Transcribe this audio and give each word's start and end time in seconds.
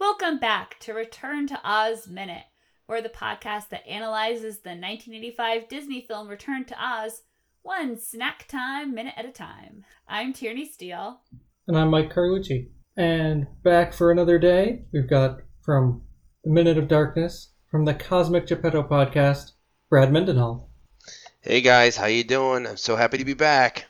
Welcome 0.00 0.38
back 0.40 0.78
to 0.80 0.94
Return 0.94 1.46
to 1.48 1.60
Oz 1.62 2.08
Minute, 2.08 2.44
or 2.88 3.02
the 3.02 3.10
podcast 3.10 3.68
that 3.68 3.86
analyzes 3.86 4.60
the 4.60 4.70
1985 4.70 5.68
Disney 5.68 6.06
film 6.08 6.28
Return 6.28 6.64
to 6.64 6.74
Oz, 6.82 7.22
one 7.62 7.98
snack 7.98 8.48
time 8.48 8.94
minute 8.94 9.12
at 9.18 9.26
a 9.26 9.32
time. 9.32 9.84
I'm 10.08 10.32
Tierney 10.32 10.66
Steele. 10.66 11.20
And 11.68 11.76
I'm 11.76 11.90
Mike 11.90 12.14
Carlucci. 12.14 12.70
And 12.96 13.46
back 13.62 13.92
for 13.92 14.10
another 14.10 14.38
day, 14.38 14.84
we've 14.92 15.10
got 15.10 15.40
from 15.62 16.02
The 16.44 16.50
Minute 16.50 16.78
of 16.78 16.88
Darkness, 16.88 17.52
from 17.70 17.84
the 17.84 17.92
Cosmic 17.92 18.46
Geppetto 18.46 18.82
podcast, 18.82 19.52
Brad 19.90 20.10
Mendenhall. 20.10 20.70
Hey 21.42 21.60
guys, 21.60 21.98
how 21.98 22.06
you 22.06 22.24
doing? 22.24 22.66
I'm 22.66 22.78
so 22.78 22.96
happy 22.96 23.18
to 23.18 23.24
be 23.26 23.34
back. 23.34 23.86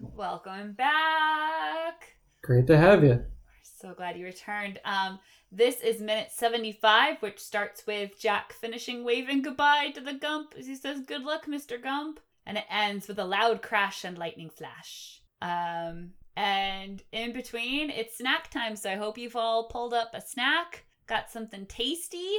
Welcome 0.00 0.72
back. 0.72 2.16
Great 2.42 2.66
to 2.66 2.76
have 2.76 3.02
you. 3.02 3.08
We're 3.14 3.24
so 3.62 3.94
glad 3.94 4.18
you 4.18 4.26
returned. 4.26 4.78
Um, 4.84 5.18
this 5.50 5.80
is 5.80 6.02
minute 6.02 6.32
75, 6.32 7.22
which 7.22 7.38
starts 7.38 7.86
with 7.86 8.20
Jack 8.20 8.52
finishing 8.52 9.04
waving 9.04 9.40
goodbye 9.40 9.92
to 9.94 10.02
the 10.02 10.12
Gump 10.12 10.52
as 10.58 10.66
he 10.66 10.74
says, 10.74 11.00
Good 11.06 11.22
luck, 11.22 11.46
Mr. 11.46 11.82
Gump. 11.82 12.20
And 12.44 12.58
it 12.58 12.64
ends 12.70 13.08
with 13.08 13.18
a 13.18 13.24
loud 13.24 13.62
crash 13.62 14.04
and 14.04 14.18
lightning 14.18 14.50
flash. 14.50 15.22
Um, 15.40 16.10
and 16.36 17.02
in 17.12 17.32
between, 17.32 17.88
it's 17.88 18.18
snack 18.18 18.50
time, 18.50 18.76
so 18.76 18.90
I 18.90 18.96
hope 18.96 19.16
you've 19.16 19.34
all 19.34 19.68
pulled 19.68 19.94
up 19.94 20.10
a 20.12 20.20
snack, 20.20 20.84
got 21.06 21.30
something 21.30 21.64
tasty. 21.66 22.36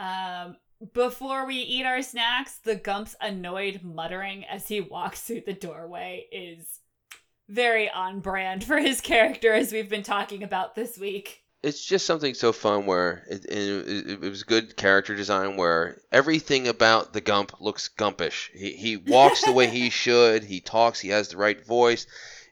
Um, 0.00 0.56
before 0.92 1.46
we 1.46 1.56
eat 1.56 1.84
our 1.86 2.02
snacks, 2.02 2.58
the 2.58 2.76
Gump's 2.76 3.14
annoyed 3.20 3.82
muttering 3.82 4.44
as 4.44 4.66
he 4.66 4.80
walks 4.80 5.20
through 5.20 5.42
the 5.46 5.52
doorway 5.52 6.26
is 6.32 6.79
very 7.50 7.90
on 7.90 8.20
brand 8.20 8.64
for 8.64 8.78
his 8.78 9.00
character, 9.00 9.52
as 9.52 9.72
we've 9.72 9.88
been 9.88 10.02
talking 10.02 10.42
about 10.42 10.74
this 10.74 10.98
week. 10.98 11.42
It's 11.62 11.84
just 11.84 12.06
something 12.06 12.32
so 12.32 12.52
fun 12.52 12.86
where 12.86 13.24
it, 13.28 13.44
it, 13.44 14.10
it 14.12 14.20
was 14.20 14.44
good 14.44 14.76
character 14.76 15.14
design 15.14 15.56
where 15.56 16.00
everything 16.10 16.68
about 16.68 17.12
the 17.12 17.20
Gump 17.20 17.60
looks 17.60 17.88
Gumpish. 17.88 18.48
He, 18.54 18.72
he 18.72 18.96
walks 19.08 19.44
the 19.44 19.52
way 19.52 19.66
he 19.66 19.90
should, 19.90 20.42
he 20.44 20.60
talks, 20.60 21.00
he 21.00 21.10
has 21.10 21.28
the 21.28 21.36
right 21.36 21.64
voice, 21.66 22.06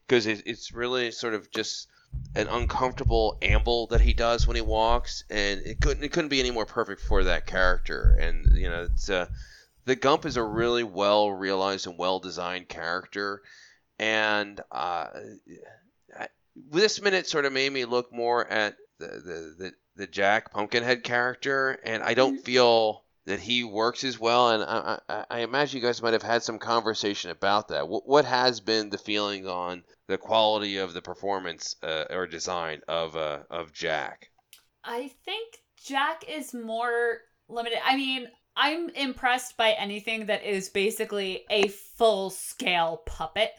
because 0.06 0.26
it, 0.26 0.42
it's 0.44 0.72
really 0.72 1.10
sort 1.10 1.32
of 1.32 1.50
just 1.50 1.88
an 2.34 2.48
uncomfortable 2.48 3.38
amble 3.42 3.86
that 3.88 4.00
he 4.00 4.12
does 4.12 4.46
when 4.46 4.56
he 4.56 4.62
walks, 4.62 5.24
and 5.30 5.60
it 5.60 5.80
couldn't 5.80 6.02
it 6.02 6.12
couldn't 6.12 6.30
be 6.30 6.40
any 6.40 6.50
more 6.50 6.66
perfect 6.66 7.00
for 7.00 7.24
that 7.24 7.46
character. 7.46 8.16
And 8.20 8.56
you 8.56 8.68
know, 8.68 8.84
it's 8.84 9.08
uh, 9.08 9.26
the 9.84 9.96
Gump 9.96 10.26
is 10.26 10.36
a 10.36 10.42
really 10.42 10.84
well 10.84 11.30
realized 11.30 11.86
and 11.86 11.98
well 11.98 12.18
designed 12.18 12.68
character, 12.68 13.42
and 13.98 14.60
uh, 14.70 15.06
this 16.70 17.00
minute 17.00 17.26
sort 17.26 17.44
of 17.44 17.52
made 17.52 17.72
me 17.72 17.84
look 17.84 18.12
more 18.12 18.46
at 18.46 18.76
the 18.98 19.06
the 19.06 19.54
the, 19.58 19.72
the 19.96 20.06
Jack 20.06 20.52
Pumpkinhead 20.52 21.02
character, 21.02 21.78
and 21.84 22.02
I 22.02 22.14
don't 22.14 22.38
feel 22.38 23.04
that 23.26 23.40
he 23.40 23.62
works 23.62 24.04
as 24.04 24.18
well. 24.18 24.50
And 24.50 24.62
I, 24.62 24.98
I, 25.08 25.24
I 25.30 25.40
imagine 25.40 25.80
you 25.80 25.86
guys 25.86 26.00
might 26.00 26.14
have 26.14 26.22
had 26.22 26.42
some 26.42 26.58
conversation 26.58 27.30
about 27.30 27.68
that. 27.68 27.86
What, 27.86 28.08
what 28.08 28.24
has 28.24 28.60
been 28.60 28.88
the 28.88 28.96
feeling 28.96 29.46
on 29.46 29.84
the 30.06 30.16
quality 30.16 30.78
of 30.78 30.94
the 30.94 31.02
performance 31.02 31.76
uh, 31.82 32.04
or 32.10 32.26
design 32.26 32.80
of 32.88 33.16
uh, 33.16 33.40
of 33.50 33.72
Jack? 33.72 34.30
I 34.82 35.10
think 35.24 35.58
Jack 35.84 36.24
is 36.28 36.54
more 36.54 37.18
limited. 37.48 37.78
I 37.84 37.96
mean, 37.96 38.28
I'm 38.56 38.88
impressed 38.90 39.56
by 39.56 39.72
anything 39.72 40.26
that 40.26 40.42
is 40.42 40.68
basically 40.70 41.44
a 41.50 41.68
full 41.68 42.30
scale 42.30 43.02
puppet. 43.06 43.50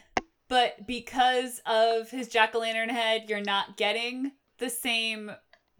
But 0.49 0.87
because 0.87 1.61
of 1.65 2.09
his 2.09 2.27
jack 2.27 2.55
o' 2.55 2.59
lantern 2.59 2.89
head, 2.89 3.29
you're 3.29 3.39
not 3.39 3.77
getting 3.77 4.31
the 4.57 4.69
same 4.69 5.31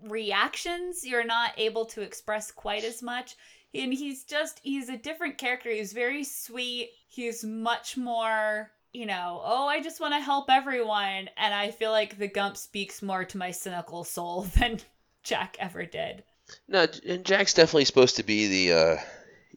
reactions. 0.08 1.06
You're 1.06 1.26
not 1.26 1.54
able 1.58 1.86
to 1.88 2.02
express 2.02 2.52
quite 2.52 2.84
as 2.84 3.02
much. 3.02 3.36
And 3.74 3.94
he's 3.94 4.24
just, 4.24 4.60
he's 4.64 4.90
a 4.90 4.98
different 4.98 5.38
character. 5.38 5.70
He's 5.70 5.92
very 5.92 6.24
sweet. 6.24 6.92
He's 7.08 7.44
much 7.44 7.98
more, 7.98 8.72
you 8.94 9.06
know, 9.08 9.42
oh, 9.44 9.68
I 9.68 9.82
just 9.82 10.00
want 10.00 10.14
to 10.14 10.20
help 10.20 10.50
everyone. 10.50 11.30
And 11.36 11.54
I 11.54 11.72
feel 11.72 11.92
like 11.92 12.18
the 12.18 12.28
Gump 12.28 12.56
speaks 12.56 13.02
more 13.02 13.26
to 13.26 13.38
my 13.38 13.52
cynical 13.52 14.04
soul 14.04 14.42
than 14.60 14.80
Jack 15.24 15.58
ever 15.60 15.86
did. 15.86 16.24
No, 16.68 16.88
and 17.08 17.26
Jack's 17.26 17.54
definitely 17.54 17.86
supposed 17.86 18.16
to 18.16 18.24
be 18.24 18.48
the 18.48 18.74
uh, 18.74 18.98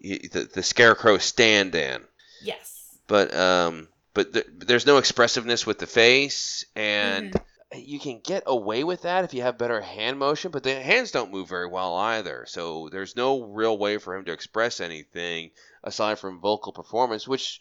the, 0.03 0.49
the 0.53 0.63
scarecrow 0.63 1.17
stand-in. 1.17 2.03
Yes. 2.43 2.99
But 3.07 3.35
um, 3.35 3.89
but 4.15 4.33
th- 4.33 4.47
there's 4.59 4.87
no 4.87 4.99
expressiveness 4.99 5.67
with 5.67 5.79
the 5.79 5.87
face, 5.87 6.65
and 6.77 7.33
mm-hmm. 7.33 7.79
you 7.79 7.99
can 7.99 8.21
get 8.21 8.45
away 8.47 8.85
with 8.85 9.03
that 9.03 9.25
if 9.25 9.35
you 9.35 9.43
have 9.43 9.59
better 9.59 9.81
hand 9.81 10.19
motion. 10.19 10.51
But 10.51 10.63
the 10.63 10.75
hands 10.81 11.11
don't 11.11 11.33
move 11.33 11.49
very 11.49 11.69
well 11.69 11.97
either, 11.97 12.45
so 12.47 12.89
there's 12.91 13.17
no 13.17 13.43
real 13.43 13.77
way 13.77 13.99
for 13.99 14.15
him 14.15 14.25
to 14.27 14.33
express 14.33 14.81
anything 14.81 15.51
aside 15.83 16.19
from 16.19 16.41
vocal 16.41 16.73
performance, 16.73 17.27
which 17.27 17.61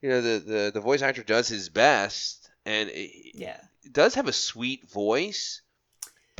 you 0.00 0.08
know 0.08 0.20
the 0.20 0.38
the, 0.38 0.70
the 0.74 0.80
voice 0.80 1.02
actor 1.02 1.22
does 1.22 1.48
his 1.48 1.68
best, 1.68 2.50
and 2.64 2.90
it, 2.90 3.10
yeah, 3.34 3.60
does 3.90 4.14
have 4.14 4.28
a 4.28 4.32
sweet 4.32 4.88
voice 4.90 5.62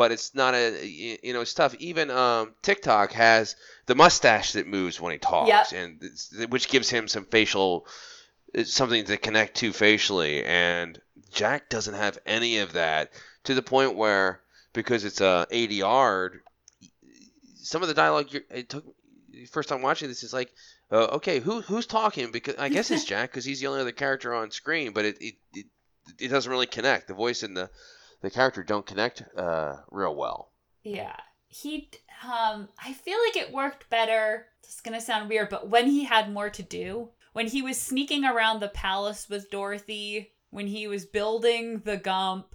but 0.00 0.12
it's 0.12 0.34
not 0.34 0.54
a 0.54 0.86
you 0.86 1.34
know 1.34 1.42
it's 1.42 1.52
tough. 1.52 1.74
Even 1.74 2.10
um, 2.10 2.54
Tik-Tok 2.62 3.12
has 3.12 3.54
the 3.84 3.94
mustache 3.94 4.52
that 4.52 4.66
moves 4.66 4.98
when 4.98 5.12
he 5.12 5.18
talks, 5.18 5.72
yep. 5.72 5.72
and 5.72 6.50
which 6.50 6.70
gives 6.70 6.88
him 6.88 7.06
some 7.06 7.26
facial 7.26 7.86
something 8.64 9.04
to 9.04 9.16
connect 9.16 9.56
to 9.58 9.72
facially. 9.72 10.44
And 10.44 11.00
Jack 11.32 11.68
doesn't 11.68 11.94
have 11.94 12.18
any 12.26 12.58
of 12.58 12.72
that 12.72 13.12
to 13.44 13.54
the 13.54 13.62
point 13.62 13.96
where 13.96 14.40
because 14.72 15.04
it's 15.04 15.20
a 15.20 15.46
ADR, 15.50 16.30
some 17.54 17.82
of 17.82 17.88
the 17.88 17.94
dialogue 17.94 18.28
it 18.50 18.68
took 18.68 18.84
first 19.50 19.68
time 19.68 19.82
watching 19.82 20.08
this 20.08 20.22
is 20.22 20.32
like. 20.32 20.52
Uh, 20.92 21.04
okay, 21.12 21.38
who 21.38 21.60
who's 21.60 21.86
talking? 21.86 22.32
Because 22.32 22.56
I 22.58 22.68
guess 22.68 22.90
it's 22.90 23.04
Jack 23.06 23.30
because 23.30 23.44
he's 23.44 23.60
the 23.60 23.68
only 23.68 23.80
other 23.80 23.92
character 23.92 24.34
on 24.34 24.50
screen, 24.50 24.92
but 24.92 25.04
it, 25.04 25.22
it 25.22 25.34
it 25.54 25.66
it 26.18 26.28
doesn't 26.28 26.50
really 26.50 26.66
connect. 26.66 27.06
The 27.06 27.14
voice 27.14 27.44
and 27.44 27.56
the 27.56 27.70
the 28.22 28.30
character 28.30 28.64
don't 28.64 28.84
connect 28.84 29.22
uh, 29.36 29.76
real 29.90 30.14
well. 30.14 30.50
Yeah, 30.82 31.16
he. 31.46 31.90
Um, 32.24 32.68
I 32.82 32.92
feel 32.92 33.18
like 33.24 33.36
it 33.36 33.52
worked 33.52 33.88
better. 33.88 34.46
It's 34.64 34.80
gonna 34.80 35.00
sound 35.00 35.28
weird, 35.28 35.48
but 35.48 35.68
when 35.68 35.86
he 35.86 36.04
had 36.04 36.32
more 36.32 36.50
to 36.50 36.62
do, 36.62 37.10
when 37.32 37.46
he 37.46 37.62
was 37.62 37.80
sneaking 37.80 38.24
around 38.24 38.60
the 38.60 38.68
palace 38.68 39.28
with 39.28 39.50
Dorothy, 39.50 40.32
when 40.50 40.66
he 40.66 40.86
was 40.86 41.04
building 41.06 41.80
the 41.84 41.96
Gump, 41.96 42.54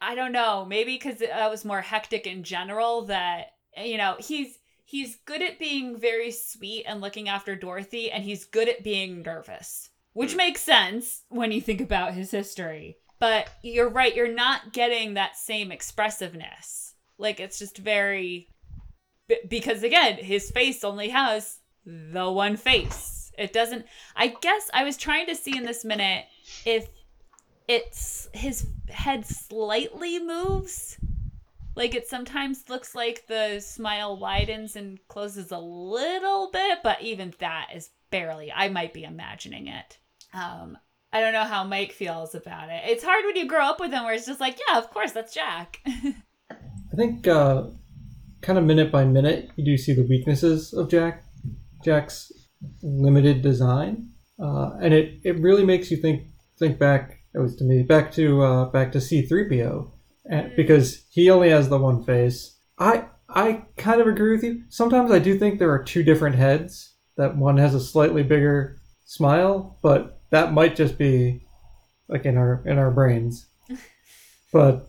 I 0.00 0.14
don't 0.14 0.32
know. 0.32 0.64
Maybe 0.64 0.94
because 0.94 1.18
that 1.18 1.50
was 1.50 1.64
more 1.64 1.80
hectic 1.80 2.26
in 2.26 2.42
general. 2.42 3.06
That 3.06 3.52
you 3.82 3.96
know 3.96 4.16
he's 4.18 4.58
he's 4.84 5.16
good 5.24 5.42
at 5.42 5.58
being 5.58 5.98
very 5.98 6.30
sweet 6.30 6.84
and 6.86 7.00
looking 7.00 7.28
after 7.28 7.56
Dorothy, 7.56 8.10
and 8.10 8.24
he's 8.24 8.44
good 8.44 8.68
at 8.68 8.84
being 8.84 9.22
nervous, 9.22 9.90
which 10.12 10.34
mm. 10.34 10.38
makes 10.38 10.60
sense 10.60 11.22
when 11.28 11.52
you 11.52 11.60
think 11.60 11.80
about 11.80 12.14
his 12.14 12.30
history. 12.30 12.98
But 13.18 13.48
you're 13.62 13.88
right, 13.88 14.14
you're 14.14 14.32
not 14.32 14.72
getting 14.72 15.14
that 15.14 15.36
same 15.36 15.70
expressiveness. 15.70 16.94
Like 17.18 17.40
it's 17.40 17.58
just 17.58 17.78
very 17.78 18.48
because 19.48 19.82
again, 19.82 20.16
his 20.16 20.50
face 20.50 20.84
only 20.84 21.08
has 21.08 21.58
the 21.86 22.30
one 22.30 22.56
face. 22.56 23.19
It 23.40 23.52
doesn't 23.52 23.86
I 24.14 24.28
guess 24.40 24.70
I 24.72 24.84
was 24.84 24.96
trying 24.96 25.26
to 25.26 25.34
see 25.34 25.56
in 25.56 25.64
this 25.64 25.84
minute 25.84 26.26
if 26.64 26.88
it's 27.68 28.28
his 28.32 28.66
head 28.88 29.24
slightly 29.24 30.18
moves. 30.18 30.98
Like 31.76 31.94
it 31.94 32.08
sometimes 32.08 32.68
looks 32.68 32.94
like 32.94 33.26
the 33.28 33.60
smile 33.60 34.18
widens 34.18 34.74
and 34.74 34.98
closes 35.08 35.52
a 35.52 35.58
little 35.58 36.50
bit, 36.52 36.80
but 36.82 37.00
even 37.00 37.32
that 37.38 37.68
is 37.74 37.90
barely. 38.10 38.52
I 38.52 38.68
might 38.68 38.92
be 38.92 39.04
imagining 39.04 39.68
it. 39.68 39.98
Um, 40.34 40.76
I 41.12 41.20
don't 41.20 41.32
know 41.32 41.44
how 41.44 41.64
Mike 41.64 41.92
feels 41.92 42.34
about 42.34 42.70
it. 42.70 42.82
It's 42.86 43.04
hard 43.04 43.24
when 43.24 43.36
you 43.36 43.46
grow 43.46 43.64
up 43.64 43.80
with 43.80 43.92
him 43.92 44.04
where 44.04 44.14
it's 44.14 44.26
just 44.26 44.40
like, 44.40 44.58
yeah, 44.68 44.78
of 44.78 44.90
course, 44.90 45.12
that's 45.12 45.32
Jack. 45.32 45.80
I 45.86 46.96
think 46.96 47.26
uh, 47.26 47.64
kind 48.40 48.58
of 48.58 48.64
minute 48.64 48.90
by 48.90 49.04
minute, 49.04 49.50
you 49.56 49.64
do 49.64 49.76
see 49.76 49.92
the 49.92 50.02
weaknesses 50.02 50.72
of 50.72 50.88
Jack, 50.88 51.24
Jack's 51.84 52.32
limited 52.82 53.42
design, 53.42 54.10
uh, 54.38 54.72
and 54.80 54.94
it, 54.94 55.20
it 55.24 55.38
really 55.40 55.64
makes 55.64 55.90
you 55.90 55.96
think 55.96 56.22
think 56.58 56.78
back. 56.78 57.18
It 57.34 57.38
was 57.38 57.56
to 57.56 57.64
me 57.64 57.82
back 57.82 58.12
to 58.12 58.42
uh, 58.42 58.64
back 58.66 58.92
to 58.92 59.00
C 59.00 59.22
three 59.22 59.48
PO, 59.48 59.92
mm. 60.30 60.56
because 60.56 61.04
he 61.10 61.30
only 61.30 61.50
has 61.50 61.68
the 61.68 61.78
one 61.78 62.04
face. 62.04 62.56
I 62.78 63.04
I 63.28 63.64
kind 63.76 64.00
of 64.00 64.06
agree 64.06 64.32
with 64.32 64.44
you. 64.44 64.62
Sometimes 64.68 65.10
I 65.10 65.18
do 65.18 65.38
think 65.38 65.58
there 65.58 65.72
are 65.72 65.82
two 65.82 66.02
different 66.02 66.36
heads. 66.36 66.94
That 67.16 67.36
one 67.36 67.58
has 67.58 67.74
a 67.74 67.80
slightly 67.80 68.22
bigger 68.22 68.78
smile, 69.04 69.78
but 69.82 70.20
that 70.30 70.52
might 70.52 70.76
just 70.76 70.96
be 70.96 71.42
like 72.08 72.24
in 72.24 72.36
our 72.36 72.62
in 72.66 72.78
our 72.78 72.90
brains. 72.90 73.46
but 74.52 74.88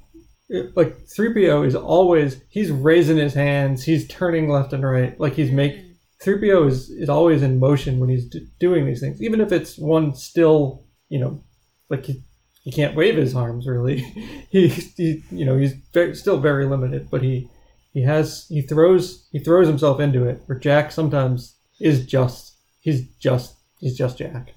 it, 0.49 0.75
like 0.75 0.97
3PO 1.07 1.65
is 1.65 1.75
always 1.75 2.41
he's 2.49 2.71
raising 2.71 3.17
his 3.17 3.33
hands, 3.33 3.83
he's 3.83 4.07
turning 4.07 4.49
left 4.49 4.73
and 4.73 4.83
right, 4.83 5.19
like 5.19 5.33
he's 5.33 5.51
making 5.51 5.90
3PO 6.23 6.67
is, 6.67 6.89
is 6.89 7.09
always 7.09 7.41
in 7.41 7.59
motion 7.59 7.99
when 7.99 8.09
he's 8.09 8.25
d- 8.25 8.47
doing 8.59 8.85
these 8.85 8.99
things, 8.99 9.21
even 9.21 9.41
if 9.41 9.51
it's 9.51 9.77
one 9.77 10.15
still, 10.15 10.83
you 11.09 11.19
know, 11.19 11.43
like 11.89 12.05
he 12.05 12.21
he 12.63 12.71
can't 12.71 12.95
wave 12.95 13.17
his 13.17 13.35
arms 13.35 13.67
really. 13.67 13.97
he, 14.49 14.67
he 14.67 15.23
you 15.31 15.45
know 15.45 15.57
he's 15.57 15.73
very, 15.93 16.15
still 16.15 16.39
very 16.39 16.65
limited, 16.65 17.09
but 17.09 17.23
he 17.23 17.49
he 17.93 18.03
has 18.03 18.45
he 18.49 18.61
throws 18.61 19.27
he 19.31 19.39
throws 19.39 19.67
himself 19.67 19.99
into 19.99 20.25
it. 20.25 20.41
Where 20.45 20.59
Jack 20.59 20.91
sometimes 20.91 21.55
is 21.79 22.05
just 22.05 22.55
he's 22.81 23.07
just 23.17 23.55
he's 23.79 23.97
just 23.97 24.17
Jack. 24.17 24.53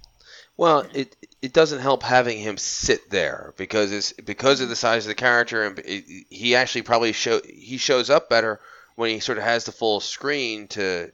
Well, 0.56 0.86
it 0.92 1.16
it 1.42 1.52
doesn't 1.52 1.80
help 1.80 2.02
having 2.02 2.38
him 2.38 2.58
sit 2.58 3.10
there 3.10 3.54
because 3.56 3.90
it's 3.90 4.12
because 4.12 4.60
of 4.60 4.68
the 4.68 4.76
size 4.76 5.04
of 5.04 5.08
the 5.08 5.14
character, 5.14 5.64
and 5.64 5.78
it, 5.80 6.04
he 6.28 6.54
actually 6.54 6.82
probably 6.82 7.12
show 7.12 7.40
he 7.44 7.78
shows 7.78 8.10
up 8.10 8.28
better 8.28 8.60
when 8.96 9.10
he 9.10 9.18
sort 9.18 9.38
of 9.38 9.44
has 9.44 9.64
the 9.64 9.72
full 9.72 9.98
screen 9.98 10.68
to 10.68 11.10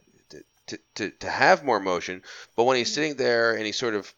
to, 0.71 0.79
to, 0.95 1.11
to 1.19 1.29
have 1.29 1.63
more 1.63 1.79
motion. 1.79 2.23
But 2.55 2.63
when 2.63 2.77
he's 2.77 2.93
sitting 2.93 3.15
there 3.15 3.53
and 3.55 3.65
he's 3.65 3.77
sort 3.77 3.93
of 3.93 4.13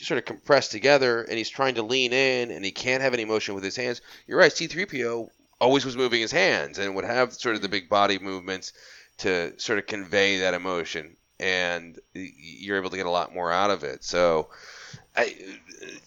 sort 0.00 0.18
of 0.18 0.24
compressed 0.24 0.70
together 0.70 1.22
and 1.22 1.36
he's 1.36 1.50
trying 1.50 1.74
to 1.74 1.82
lean 1.82 2.12
in 2.12 2.50
and 2.50 2.64
he 2.64 2.70
can't 2.70 3.02
have 3.02 3.14
any 3.14 3.24
motion 3.24 3.54
with 3.54 3.64
his 3.64 3.76
hands, 3.76 4.00
you're 4.26 4.38
right. 4.38 4.52
C3PO 4.52 5.28
always 5.60 5.84
was 5.84 5.96
moving 5.96 6.20
his 6.20 6.32
hands 6.32 6.78
and 6.78 6.94
would 6.94 7.04
have 7.04 7.34
sort 7.34 7.54
of 7.54 7.62
the 7.62 7.68
big 7.68 7.88
body 7.88 8.18
movements 8.18 8.72
to 9.18 9.52
sort 9.58 9.78
of 9.78 9.86
convey 9.86 10.38
that 10.38 10.54
emotion 10.54 11.16
and 11.38 11.98
you're 12.14 12.78
able 12.78 12.90
to 12.90 12.96
get 12.96 13.06
a 13.06 13.10
lot 13.10 13.34
more 13.34 13.52
out 13.52 13.70
of 13.70 13.84
it. 13.84 14.02
So 14.04 14.48
I, 15.16 15.36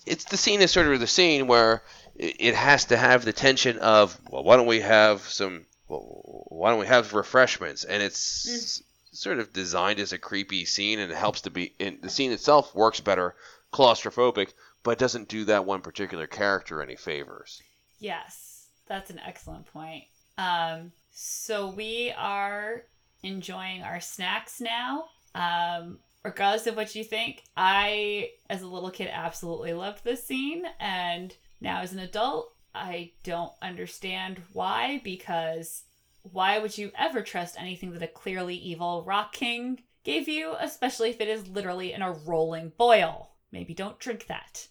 it's 0.06 0.26
the 0.26 0.38
scene 0.38 0.62
is 0.62 0.72
sort 0.72 0.88
of 0.88 1.00
the 1.00 1.08
scene 1.08 1.48
where 1.48 1.84
it 2.16 2.56
has 2.56 2.86
to 2.86 2.98
have 2.98 3.26
the 3.26 3.34
tension 3.34 3.78
of 3.80 4.20
well, 4.30 4.44
why 4.44 4.58
don't 4.58 4.68
we 4.68 4.82
have 4.82 5.22
some 5.22 5.66
well, 5.88 6.46
why 6.50 6.70
don't 6.70 6.80
we 6.80 6.88
have 6.88 7.14
refreshments 7.14 7.84
and 7.84 8.02
it's 8.02 8.48
mm. 8.48 8.84
Sort 9.14 9.40
of 9.40 9.54
designed 9.54 10.00
as 10.00 10.12
a 10.14 10.18
creepy 10.18 10.66
scene 10.66 11.00
and 11.00 11.12
it 11.12 11.18
helps 11.18 11.42
to 11.42 11.50
be 11.50 11.74
and 11.80 12.02
the 12.02 12.10
scene 12.10 12.32
itself 12.32 12.74
works 12.76 13.00
better 13.00 13.36
claustrophobic 13.72 14.50
but 14.84 14.98
doesn't 14.98 15.30
do 15.30 15.46
that 15.46 15.66
one 15.66 15.82
particular 15.82 16.28
character 16.28 16.82
any 16.82 16.96
favors 16.96 17.62
yes 18.00 18.68
that's 18.88 19.10
an 19.10 19.20
excellent 19.26 19.66
point 19.68 20.04
um, 20.38 20.92
so 21.12 21.70
we 21.70 22.12
are 22.18 22.84
enjoying 23.22 23.84
our 23.84 24.02
snacks 24.02 24.60
now 24.60 25.06
um, 25.36 26.00
regardless 26.24 26.68
of 26.68 26.76
what 26.76 26.96
you 26.96 27.04
think, 27.04 27.44
I, 27.56 28.32
as 28.50 28.62
a 28.62 28.68
little 28.68 28.92
kid, 28.92 29.10
absolutely 29.12 29.74
loved 29.74 30.04
this 30.04 30.24
scene. 30.24 30.64
And 30.80 31.36
now, 31.62 31.82
as 31.82 31.94
an 31.94 32.00
adult, 32.00 32.54
I 32.74 33.12
don't 33.24 33.54
understand 33.62 34.42
why, 34.54 35.02
because 35.04 35.84
why 36.24 36.58
would 36.60 36.78
you 36.78 36.92
ever 36.98 37.22
trust 37.22 37.60
anything 37.60 37.92
that 37.92 38.04
a 38.04 38.08
clearly 38.08 38.56
evil 38.56 39.04
Rock 39.06 39.34
King 39.34 39.84
gave 40.04 40.28
you, 40.28 40.56
especially 40.60 41.10
if 41.10 41.22
it 41.22 41.28
is 41.28 41.48
literally 41.48 41.94
in 41.94 42.02
a 42.02 42.12
rolling 42.12 42.72
boil? 42.78 43.32
Maybe 43.52 43.74
don't 43.74 44.00
drink 44.00 44.28
that. 44.28 44.68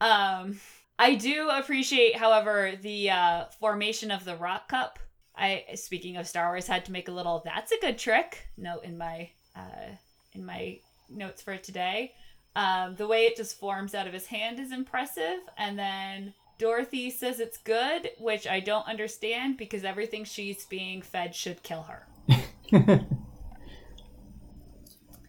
Um, 0.00 0.60
I 0.98 1.16
do 1.16 1.50
appreciate, 1.50 2.16
however, 2.16 2.72
the 2.80 3.10
uh, 3.10 3.44
formation 3.60 4.10
of 4.10 4.24
the 4.24 4.36
rock 4.36 4.68
cup. 4.68 4.98
I, 5.36 5.64
speaking 5.74 6.16
of 6.16 6.28
Star 6.28 6.48
Wars, 6.48 6.66
had 6.68 6.84
to 6.84 6.92
make 6.92 7.08
a 7.08 7.12
little 7.12 7.42
"that's 7.44 7.72
a 7.72 7.80
good 7.80 7.98
trick" 7.98 8.48
note 8.56 8.84
in 8.84 8.96
my 8.96 9.30
uh, 9.56 9.90
in 10.32 10.46
my 10.46 10.78
notes 11.10 11.42
for 11.42 11.56
today. 11.56 12.12
Um, 12.54 12.94
the 12.94 13.08
way 13.08 13.26
it 13.26 13.36
just 13.36 13.58
forms 13.58 13.96
out 13.96 14.06
of 14.06 14.12
his 14.12 14.26
hand 14.26 14.60
is 14.60 14.70
impressive, 14.70 15.40
and 15.58 15.76
then 15.76 16.34
Dorothy 16.58 17.10
says 17.10 17.40
it's 17.40 17.58
good, 17.58 18.10
which 18.18 18.46
I 18.46 18.60
don't 18.60 18.86
understand 18.86 19.56
because 19.56 19.84
everything 19.84 20.24
she's 20.24 20.64
being 20.66 21.02
fed 21.02 21.34
should 21.34 21.62
kill 21.62 21.82
her. 21.82 22.06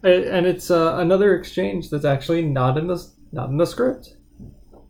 and 0.04 0.46
it's 0.46 0.70
uh, 0.70 0.96
another 0.98 1.36
exchange 1.36 1.90
that's 1.90 2.06
actually 2.06 2.44
not 2.44 2.78
in 2.78 2.88
the 2.88 3.04
not 3.32 3.50
in 3.50 3.58
the 3.58 3.66
script. 3.66 4.16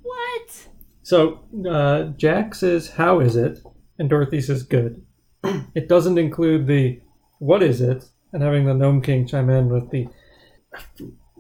What? 0.01 0.67
So 1.03 1.45
uh, 1.69 2.03
Jack 2.17 2.53
says, 2.55 2.89
"How 2.89 3.19
is 3.19 3.35
it?" 3.35 3.59
and 3.97 4.09
Dorothy 4.09 4.41
says, 4.41 4.63
"Good." 4.63 5.05
it 5.43 5.87
doesn't 5.87 6.17
include 6.17 6.67
the 6.67 7.01
"What 7.39 7.63
is 7.63 7.81
it?" 7.81 8.05
and 8.33 8.43
having 8.43 8.65
the 8.65 8.73
Gnome 8.73 9.01
King 9.01 9.25
chime 9.25 9.49
in 9.49 9.69
with 9.69 9.89
the 9.91 10.07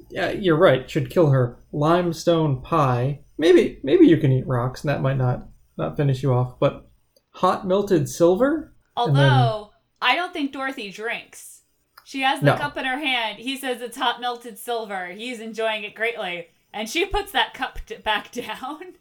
yeah, 0.09 0.31
you're 0.31 0.57
right. 0.57 0.89
Should 0.89 1.09
kill 1.09 1.29
her. 1.31 1.59
Limestone 1.71 2.61
pie. 2.61 3.21
Maybe 3.37 3.79
maybe 3.83 4.07
you 4.07 4.17
can 4.17 4.31
eat 4.31 4.47
rocks, 4.47 4.81
and 4.81 4.89
that 4.89 5.01
might 5.01 5.17
not 5.17 5.47
not 5.77 5.97
finish 5.97 6.23
you 6.23 6.33
off. 6.33 6.59
But 6.59 6.89
hot 7.31 7.67
melted 7.67 8.09
silver. 8.09 8.73
Although 8.95 9.71
then... 10.01 10.09
I 10.09 10.15
don't 10.15 10.33
think 10.33 10.51
Dorothy 10.51 10.89
drinks. 10.91 11.63
She 12.05 12.21
has 12.21 12.39
the 12.39 12.45
no. 12.45 12.57
cup 12.57 12.77
in 12.77 12.85
her 12.85 12.99
hand. 12.99 13.39
He 13.39 13.57
says 13.57 13.81
it's 13.81 13.97
hot 13.97 14.21
melted 14.21 14.59
silver. 14.59 15.07
He's 15.07 15.39
enjoying 15.39 15.83
it 15.83 15.95
greatly, 15.95 16.47
and 16.71 16.87
she 16.87 17.05
puts 17.05 17.31
that 17.31 17.53
cup 17.53 17.79
back 18.03 18.31
down. 18.31 18.93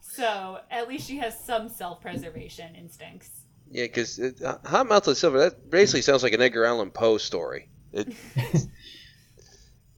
so 0.00 0.60
at 0.70 0.88
least 0.88 1.08
she 1.08 1.18
has 1.18 1.38
some 1.38 1.68
self-preservation 1.68 2.76
instincts. 2.76 3.30
Yeah, 3.68 3.84
because 3.84 4.20
uh, 4.20 4.58
hot 4.64 4.88
melted 4.88 5.16
silver 5.16 5.38
that 5.40 5.70
basically 5.70 6.02
sounds 6.02 6.22
like 6.22 6.32
an 6.32 6.40
Edgar 6.40 6.64
Allan 6.64 6.90
Poe 6.90 7.18
story. 7.18 7.68
It, 7.92 8.14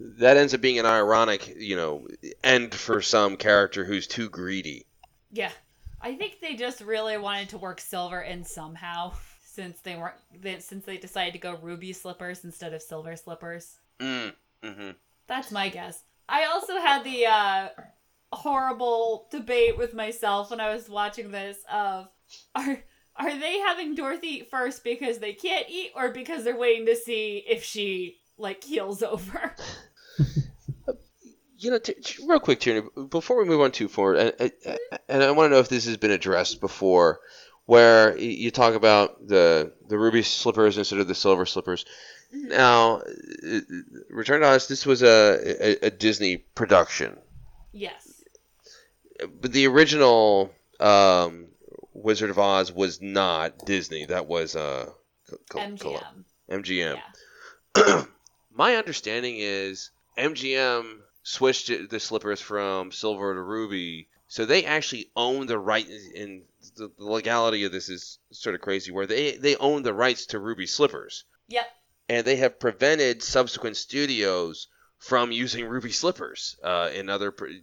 that 0.01 0.37
ends 0.37 0.55
up 0.55 0.61
being 0.61 0.79
an 0.79 0.87
ironic, 0.87 1.55
you 1.57 1.77
know, 1.77 2.07
end 2.45 2.75
for 2.75 3.03
some 3.03 3.37
character 3.37 3.85
who's 3.85 4.07
too 4.07 4.29
greedy. 4.29 4.87
Yeah, 5.31 5.51
I 6.01 6.15
think 6.15 6.41
they 6.41 6.55
just 6.55 6.81
really 6.81 7.19
wanted 7.19 7.51
to 7.51 7.59
work 7.59 7.81
silver 7.81 8.21
in 8.21 8.45
somehow, 8.45 9.13
since 9.45 9.81
they 9.81 9.97
weren't 9.97 10.63
since 10.63 10.85
they 10.85 10.97
decided 10.97 11.33
to 11.33 11.39
go 11.39 11.59
ruby 11.61 11.93
slippers 11.93 12.45
instead 12.45 12.73
of 12.73 12.83
silver 12.83 13.17
slippers. 13.17 13.79
Mm. 13.99 14.33
Mm-hmm. 14.63 14.91
That's 15.27 15.51
my 15.51 15.69
guess. 15.69 16.03
I 16.29 16.45
also 16.47 16.79
had 16.79 17.05
the 17.05 17.27
uh, 17.27 17.69
horrible 18.33 19.27
debate 19.31 19.79
with 19.79 19.95
myself 19.95 20.51
when 20.51 20.61
I 20.61 20.75
was 20.75 20.89
watching 20.89 21.31
this 21.31 21.59
of 21.73 22.09
are 22.55 22.83
are 23.17 23.39
they 23.39 23.59
having 23.59 23.97
Dorothy 23.97 24.29
eat 24.29 24.51
first 24.51 24.85
because 24.85 25.19
they 25.19 25.33
can't 25.33 25.67
eat 25.69 25.91
or 25.97 26.11
because 26.11 26.45
they're 26.45 26.57
waiting 26.57 26.87
to 26.87 26.95
see 26.95 27.45
if 27.49 27.65
she 27.65 28.19
like 28.39 28.65
heels 28.65 29.03
over? 29.03 29.55
you 31.59 31.71
know, 31.71 31.79
t- 31.79 31.95
real 32.27 32.41
quick, 32.41 32.61
Tierney, 32.61 32.87
before 33.11 33.39
we 33.39 33.45
move 33.49 33.61
on 33.61 33.73
too 33.73 33.89
forward, 33.89 34.35
and, 34.41 34.53
and 35.09 35.23
I 35.23 35.31
want 35.33 35.51
to 35.51 35.55
know 35.55 35.61
if 35.61 35.69
this 35.69 35.87
has 35.87 35.97
been 35.97 36.11
addressed 36.11 36.61
before, 36.61 37.21
where 37.67 38.17
you 38.17 38.51
talk 38.51 38.75
about 38.75 39.27
the 39.29 39.73
the 39.89 39.99
ruby 39.99 40.23
slippers 40.23 40.79
instead 40.79 41.01
of 41.01 41.09
the 41.09 41.15
silver 41.15 41.45
slippers. 41.45 41.85
Mm-hmm. 42.35 42.49
Now, 42.49 43.03
Return 44.11 44.41
to 44.43 44.49
Oz, 44.49 44.69
this 44.69 44.87
was 44.87 45.03
a, 45.03 45.85
a, 45.85 45.87
a 45.87 45.91
Disney 45.91 46.37
production. 46.37 47.17
Yes. 47.73 48.23
But 49.19 49.53
the 49.53 49.67
original 49.67 50.53
um, 50.79 51.49
Wizard 51.93 52.31
of 52.31 52.39
Oz 52.39 52.73
was 52.73 53.01
not 53.03 53.67
Disney. 53.67 54.07
That 54.07 54.27
was 54.27 54.57
uh, 54.57 54.91
MGM. 55.51 56.25
MGM. 56.51 57.01
Yeah. 57.77 58.03
My 58.59 58.75
understanding 58.75 59.37
is 59.39 59.93
MGM 60.19 60.99
switched 61.23 61.71
the 61.91 62.01
slippers 62.01 62.41
from 62.41 62.91
silver 62.91 63.33
to 63.33 63.41
ruby, 63.41 64.09
so 64.27 64.45
they 64.45 64.65
actually 64.65 65.13
own 65.15 65.47
the 65.47 65.57
right. 65.57 65.87
And 65.89 66.43
the, 66.75 66.91
the 66.99 67.05
legality 67.05 67.63
of 67.63 67.71
this 67.71 67.89
is 67.89 68.19
sort 68.33 68.57
of 68.57 68.61
crazy, 68.61 68.91
where 68.91 69.07
they 69.07 69.37
they 69.37 69.55
own 69.55 69.85
the 69.85 69.95
rights 69.95 70.27
to 70.27 70.41
ruby 70.41 70.67
slippers. 70.67 71.23
Yep. 71.47 71.67
And 72.09 72.27
they 72.27 72.35
have 72.37 72.59
prevented 72.59 73.23
subsequent 73.23 73.77
studios 73.77 74.67
from 74.99 75.31
using 75.31 75.65
ruby 75.65 75.93
slippers 75.93 76.57
uh, 76.65 76.91
in 76.93 77.09
other 77.09 77.31
pr- 77.31 77.63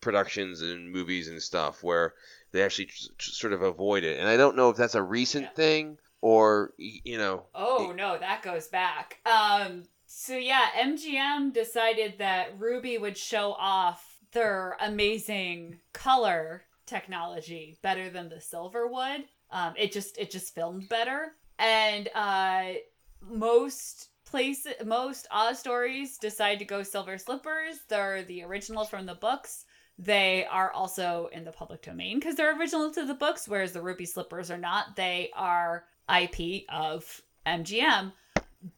productions 0.00 0.62
and 0.62 0.92
movies 0.92 1.26
and 1.26 1.42
stuff, 1.42 1.82
where 1.82 2.14
they 2.52 2.62
actually 2.62 2.86
tr- 2.86 3.12
tr- 3.18 3.30
sort 3.30 3.52
of 3.52 3.62
avoid 3.62 4.04
it. 4.04 4.20
And 4.20 4.28
I 4.28 4.36
don't 4.36 4.54
know 4.54 4.70
if 4.70 4.76
that's 4.76 4.94
a 4.94 5.02
recent 5.02 5.46
yeah. 5.46 5.54
thing 5.54 5.98
or 6.20 6.72
you 6.76 7.18
know. 7.18 7.46
Oh 7.52 7.90
it, 7.90 7.96
no, 7.96 8.16
that 8.16 8.42
goes 8.42 8.68
back. 8.68 9.18
Um, 9.26 9.88
so 10.18 10.34
yeah, 10.34 10.68
MGM 10.78 11.52
decided 11.52 12.14
that 12.16 12.58
Ruby 12.58 12.96
would 12.96 13.18
show 13.18 13.52
off 13.52 14.16
their 14.32 14.78
amazing 14.80 15.80
color 15.92 16.62
technology 16.86 17.76
better 17.82 18.08
than 18.08 18.30
the 18.30 18.40
silver 18.40 18.86
would. 18.86 19.24
Um, 19.50 19.74
it 19.76 19.92
just 19.92 20.16
it 20.16 20.30
just 20.30 20.54
filmed 20.54 20.88
better, 20.88 21.32
and 21.58 22.08
uh, 22.14 22.64
most 23.20 24.08
places, 24.24 24.72
most 24.86 25.28
Oz 25.30 25.58
stories 25.58 26.16
decide 26.16 26.60
to 26.60 26.64
go 26.64 26.82
silver 26.82 27.18
slippers. 27.18 27.80
They're 27.86 28.22
the 28.22 28.42
original 28.42 28.86
from 28.86 29.04
the 29.04 29.16
books. 29.16 29.66
They 29.98 30.46
are 30.46 30.72
also 30.72 31.28
in 31.30 31.44
the 31.44 31.52
public 31.52 31.82
domain 31.82 32.20
because 32.20 32.36
they're 32.36 32.58
original 32.58 32.90
to 32.92 33.04
the 33.04 33.12
books, 33.12 33.46
whereas 33.46 33.72
the 33.72 33.82
ruby 33.82 34.06
slippers 34.06 34.50
are 34.50 34.56
not. 34.56 34.96
They 34.96 35.28
are 35.36 35.84
IP 36.08 36.64
of 36.70 37.20
MGM. 37.46 38.12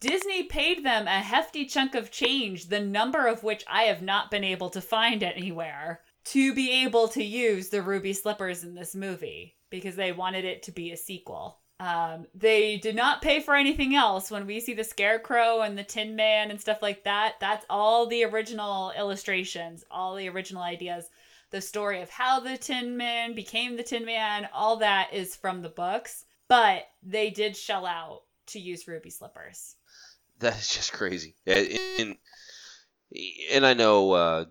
Disney 0.00 0.44
paid 0.44 0.84
them 0.84 1.06
a 1.06 1.20
hefty 1.20 1.64
chunk 1.64 1.94
of 1.94 2.10
change, 2.10 2.66
the 2.66 2.80
number 2.80 3.26
of 3.26 3.42
which 3.42 3.64
I 3.68 3.84
have 3.84 4.02
not 4.02 4.30
been 4.30 4.44
able 4.44 4.70
to 4.70 4.80
find 4.80 5.22
anywhere, 5.22 6.02
to 6.26 6.54
be 6.54 6.84
able 6.84 7.08
to 7.08 7.24
use 7.24 7.68
the 7.68 7.82
ruby 7.82 8.12
slippers 8.12 8.64
in 8.64 8.74
this 8.74 8.94
movie 8.94 9.56
because 9.70 9.96
they 9.96 10.12
wanted 10.12 10.44
it 10.44 10.62
to 10.64 10.72
be 10.72 10.90
a 10.92 10.96
sequel. 10.96 11.60
Um, 11.80 12.26
they 12.34 12.76
did 12.78 12.96
not 12.96 13.22
pay 13.22 13.40
for 13.40 13.54
anything 13.54 13.94
else. 13.94 14.30
When 14.30 14.46
we 14.46 14.58
see 14.60 14.74
the 14.74 14.82
Scarecrow 14.82 15.60
and 15.60 15.78
the 15.78 15.84
Tin 15.84 16.16
Man 16.16 16.50
and 16.50 16.60
stuff 16.60 16.82
like 16.82 17.04
that, 17.04 17.34
that's 17.40 17.64
all 17.70 18.06
the 18.06 18.24
original 18.24 18.92
illustrations, 18.98 19.84
all 19.90 20.16
the 20.16 20.28
original 20.28 20.62
ideas. 20.62 21.08
the 21.50 21.60
story 21.60 22.02
of 22.02 22.10
how 22.10 22.40
the 22.40 22.58
Tin 22.58 22.96
Man 22.96 23.34
became 23.34 23.76
the 23.76 23.82
Tin 23.82 24.04
Man, 24.04 24.48
all 24.52 24.76
that 24.76 25.12
is 25.12 25.36
from 25.36 25.62
the 25.62 25.68
books. 25.68 26.24
But 26.48 26.88
they 27.02 27.30
did 27.30 27.56
shell 27.56 27.86
out 27.86 28.22
to 28.48 28.58
use 28.58 28.88
ruby 28.88 29.10
slippers. 29.10 29.76
That 30.40 30.58
is 30.58 30.68
just 30.68 30.92
crazy. 30.92 31.34
And, 31.46 32.16
and 33.52 33.66
I 33.66 33.74
know 33.74 34.12
uh, 34.12 34.44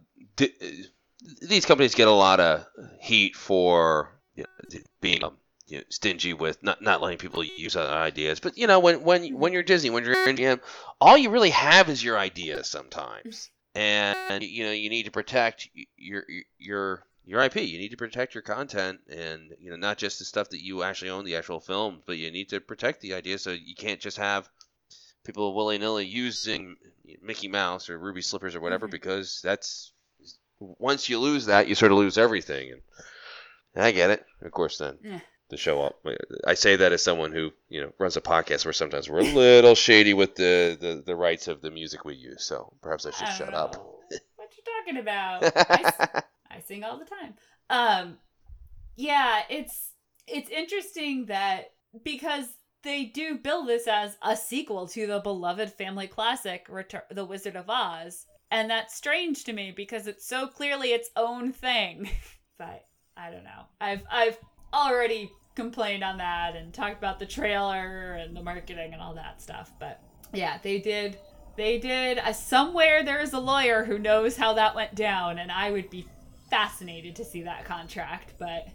these 1.42 1.66
companies 1.66 1.96
get 1.96 2.08
a 2.08 2.12
lot 2.12 2.40
of 2.40 2.66
heat 3.00 3.36
for 3.36 4.18
you 4.36 4.44
know, 4.44 4.80
being 5.02 5.24
um, 5.24 5.38
you 5.68 5.78
know, 5.80 5.84
stingy 5.90 6.34
with 6.34 6.62
not, 6.64 6.82
not 6.82 7.02
letting 7.02 7.18
people 7.18 7.44
use 7.44 7.76
other 7.76 7.94
ideas. 7.94 8.40
But 8.40 8.58
you 8.58 8.68
know, 8.68 8.80
when 8.80 9.04
when 9.04 9.24
mm-hmm. 9.24 9.38
when 9.38 9.54
you're 9.54 9.64
Disney, 9.64 9.90
when 9.90 10.06
you're 10.06 10.16
MGM, 10.16 10.62
all 11.02 11.18
you 11.18 11.30
really 11.30 11.50
have 11.50 11.90
is 11.90 12.04
your 12.04 12.18
ideas 12.18 12.68
sometimes, 12.68 13.50
and 13.76 14.44
you 14.44 14.66
know 14.66 14.72
you 14.72 14.90
need 14.90 15.04
to 15.04 15.12
protect 15.12 15.70
your 15.98 16.24
your 16.58 17.04
your 17.28 17.42
IP. 17.42 17.58
You 17.58 17.78
need 17.78 17.92
to 17.92 17.98
protect 17.98 18.34
your 18.34 18.42
content, 18.42 19.02
and 19.10 19.54
you 19.60 19.70
know 19.70 19.76
not 19.76 19.98
just 19.98 20.18
the 20.18 20.26
stuff 20.26 20.50
that 20.50 20.64
you 20.64 20.82
actually 20.82 21.12
own, 21.12 21.26
the 21.26 21.36
actual 21.36 21.60
films, 21.60 22.02
but 22.06 22.18
you 22.18 22.32
need 22.32 22.50
to 22.50 22.62
protect 22.62 23.02
the 23.02 23.14
idea. 23.14 23.38
So 23.38 23.52
you 23.52 23.76
can't 23.76 24.00
just 24.00 24.18
have 24.18 24.50
people 25.26 25.54
willy 25.54 25.78
nilly 25.78 26.06
using 26.06 26.78
Mickey 27.22 27.50
Mouse 27.50 27.90
or 27.90 28.00
Ruby 28.00 28.22
Slippers 28.22 28.56
or 28.56 28.62
whatever, 28.62 28.88
mm-hmm. 28.88 28.94
because 28.94 29.42
that's 29.44 29.92
once 30.60 31.10
you 31.10 31.20
lose 31.20 31.48
that, 31.48 31.68
you 31.68 31.76
sort 31.76 31.92
of 31.92 31.98
lose 31.98 32.18
everything. 32.18 32.72
And 33.76 33.84
I 33.84 33.92
get 33.92 34.10
it, 34.10 34.26
of 34.42 34.52
course. 34.52 34.78
Then 34.78 34.98
yeah. 35.04 35.20
to 35.50 35.58
show 35.58 35.82
up, 35.82 36.00
I 36.48 36.54
say 36.54 36.78
that 36.78 36.94
as 36.94 37.04
someone 37.04 37.34
who 37.34 37.52
you 37.68 37.82
know 37.82 37.92
runs 38.00 38.16
a 38.16 38.22
podcast 38.22 38.64
where 38.64 38.74
sometimes 38.74 39.10
we're 39.10 39.20
a 39.20 39.34
little 39.34 39.76
shady 39.76 40.14
with 40.14 40.36
the, 40.36 40.78
the, 40.80 41.04
the 41.06 41.16
rights 41.16 41.50
of 41.50 41.62
the 41.62 41.72
music 41.72 42.06
we 42.06 42.16
use. 42.16 42.46
So 42.46 42.72
perhaps 42.82 43.06
I 43.06 43.12
should 43.12 43.36
shut 43.36 43.54
up. 43.54 43.76
what 44.38 44.50
you 44.56 44.64
talking 44.64 45.02
about? 45.02 45.44
I, 45.56 46.24
I 46.58 46.62
sing 46.62 46.84
all 46.84 46.98
the 46.98 47.06
time. 47.06 47.34
Um, 47.70 48.18
yeah, 48.96 49.42
it's 49.50 49.92
it's 50.28 50.50
interesting 50.50 51.26
that 51.28 51.72
because 52.04 52.46
they 52.84 53.06
do 53.06 53.38
build 53.38 53.68
this 53.68 53.88
as 53.88 54.18
a 54.22 54.36
sequel 54.36 54.88
to 54.90 55.08
the 55.08 55.20
beloved 55.20 55.72
family 55.74 56.08
classic 56.08 56.68
Retur- 56.68 57.10
The 57.12 57.26
Wizard 57.26 57.56
of 57.56 57.70
Oz 57.70 58.26
and 58.52 58.70
that's 58.70 58.96
strange 58.96 59.44
to 59.46 59.54
me 59.54 59.74
because 59.76 60.08
it's 60.08 60.26
so 60.26 60.48
clearly 60.48 60.90
its 60.90 61.10
own 61.16 61.52
thing. 61.52 62.10
but 62.58 62.86
I 63.16 63.32
don't 63.32 63.44
know. 63.44 63.64
I've 63.82 64.04
I've 64.10 64.38
already 64.74 65.30
complained 65.56 66.04
on 66.04 66.18
that 66.18 66.56
and 66.56 66.74
talked 66.74 66.98
about 66.98 67.20
the 67.20 67.26
trailer 67.26 68.14
and 68.14 68.36
the 68.36 68.44
marketing 68.44 68.94
and 68.94 69.02
all 69.02 69.16
that 69.16 69.42
stuff. 69.42 69.72
But 69.80 70.02
yeah, 70.34 70.60
they 70.62 70.80
did 70.80 71.18
they 71.56 71.80
did 71.80 72.20
uh, 72.20 72.34
somewhere 72.34 73.04
there's 73.04 73.34
a 73.34 73.40
lawyer 73.40 73.84
who 73.84 73.98
knows 73.98 74.38
how 74.38 74.54
that 74.54 74.76
went 74.76 74.94
down 74.96 75.40
and 75.40 75.52
I 75.52 75.72
would 75.72 75.90
be 75.90 76.08
fascinated 76.50 77.16
to 77.16 77.26
see 77.26 77.42
that 77.44 77.66
contract, 77.66 78.34
but 78.38 78.68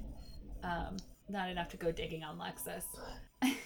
um 0.62 0.96
not 1.28 1.48
enough 1.48 1.68
to 1.70 1.76
go 1.76 1.92
digging 1.92 2.24
on 2.24 2.38
Lexis. 2.38 2.84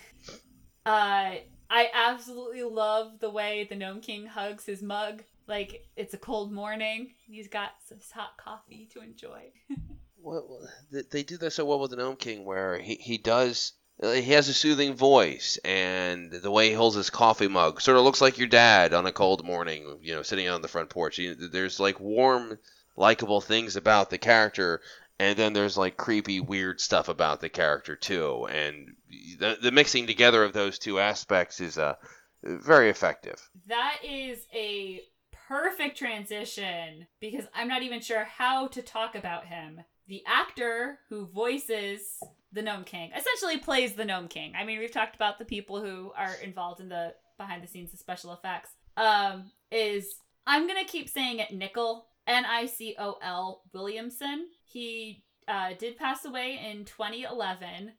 uh 0.87 1.37
I 1.69 1.91
absolutely 1.93 2.63
love 2.63 3.19
the 3.19 3.31
way 3.31 3.67
the 3.69 3.75
Gnome 3.75 4.01
King 4.01 4.27
hugs 4.27 4.65
his 4.65 4.83
mug 4.83 5.23
like 5.47 5.87
it's 5.97 6.15
a 6.15 6.19
cold 6.19 6.53
morning. 6.53 7.13
He's 7.27 7.49
got 7.49 7.71
some 7.89 7.99
hot 8.13 8.37
coffee 8.37 8.89
to 8.93 9.01
enjoy. 9.01 9.53
well, 10.19 10.69
they 11.11 11.23
do 11.23 11.37
that 11.39 11.53
so 11.53 11.65
well 11.65 11.79
with 11.79 11.91
the 11.91 11.97
Gnome 11.97 12.17
King, 12.17 12.45
where 12.45 12.79
he 12.79 12.95
he 12.97 13.19
does. 13.19 13.73
He 14.03 14.33
has 14.33 14.49
a 14.49 14.55
soothing 14.55 14.95
voice, 14.95 15.59
and 15.65 16.31
the 16.31 16.51
way 16.51 16.69
he 16.69 16.75
holds 16.75 16.97
his 16.97 17.09
coffee 17.09 17.49
mug 17.49 17.81
sort 17.81 17.97
of 17.97 18.05
looks 18.05 18.21
like 18.21 18.37
your 18.37 18.49
dad 18.49 18.93
on 18.93 19.07
a 19.07 19.13
cold 19.13 19.43
morning, 19.43 19.99
you 20.03 20.15
know, 20.15 20.23
sitting 20.23 20.49
on 20.49 20.61
the 20.61 20.69
front 20.69 20.91
porch. 20.91 21.19
There's 21.19 21.81
like 21.81 21.99
warm, 21.99 22.59
likable 22.95 23.41
things 23.41 23.75
about 23.75 24.11
the 24.11 24.19
character, 24.19 24.83
and 25.19 25.39
then 25.39 25.55
there's 25.55 25.79
like 25.79 25.97
creepy, 25.97 26.41
weird 26.41 26.79
stuff 26.79 27.09
about 27.09 27.41
the 27.41 27.49
character 27.49 27.97
too. 27.97 28.47
And 28.51 28.97
the 29.39 29.57
the 29.63 29.73
mixing 29.73 30.07
together 30.07 30.45
of 30.45 30.53
those 30.53 30.79
two 30.79 31.01
aspects 31.01 31.61
is 31.61 31.79
uh, 31.79 31.95
very 32.43 32.91
effective. 32.91 33.49
That 33.67 33.99
is 34.05 34.47
a 34.55 35.01
perfect 35.49 35.97
transition 35.97 37.07
because 37.21 37.47
I'm 37.55 37.69
not 37.69 37.83
even 37.83 38.01
sure 38.01 38.25
how 38.25 38.67
to 38.69 38.83
talk 38.83 39.15
about 39.15 39.47
him. 39.47 39.81
The 40.09 40.23
actor 40.27 41.01
who 41.09 41.27
voices 41.27 42.21
the 42.57 42.63
Gnome 42.63 42.85
King 42.85 43.13
essentially 43.17 43.59
plays 43.59 43.93
the 43.93 44.05
Gnome 44.05 44.29
King. 44.29 44.55
I 44.59 44.65
mean, 44.65 44.81
we've 44.81 44.91
talked 44.91 45.15
about 45.15 45.39
the 45.39 45.45
people 45.45 45.81
who 45.81 46.11
are 46.17 46.35
involved 46.43 46.81
in 46.81 46.89
the 46.89 47.15
behind 47.39 47.63
the 47.63 47.69
scenes 47.69 47.93
of 47.93 48.01
special 48.01 48.33
effects. 48.33 48.71
Um, 48.97 49.53
is 49.71 50.17
I'm 50.47 50.67
gonna 50.67 50.85
keep 50.85 51.09
saying 51.09 51.39
it 51.39 51.53
Nickel 51.53 52.07
N 52.27 52.45
I 52.45 52.67
C 52.67 52.97
O 52.99 53.19
L 53.23 53.63
Williamson. 53.73 54.47
He 54.65 55.23
uh, 55.47 55.75
did 55.79 55.99
pass 55.99 56.25
away 56.25 56.59
in 56.71 56.85
2011, 56.87 57.93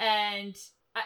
and 0.00 0.56
I 0.96 1.02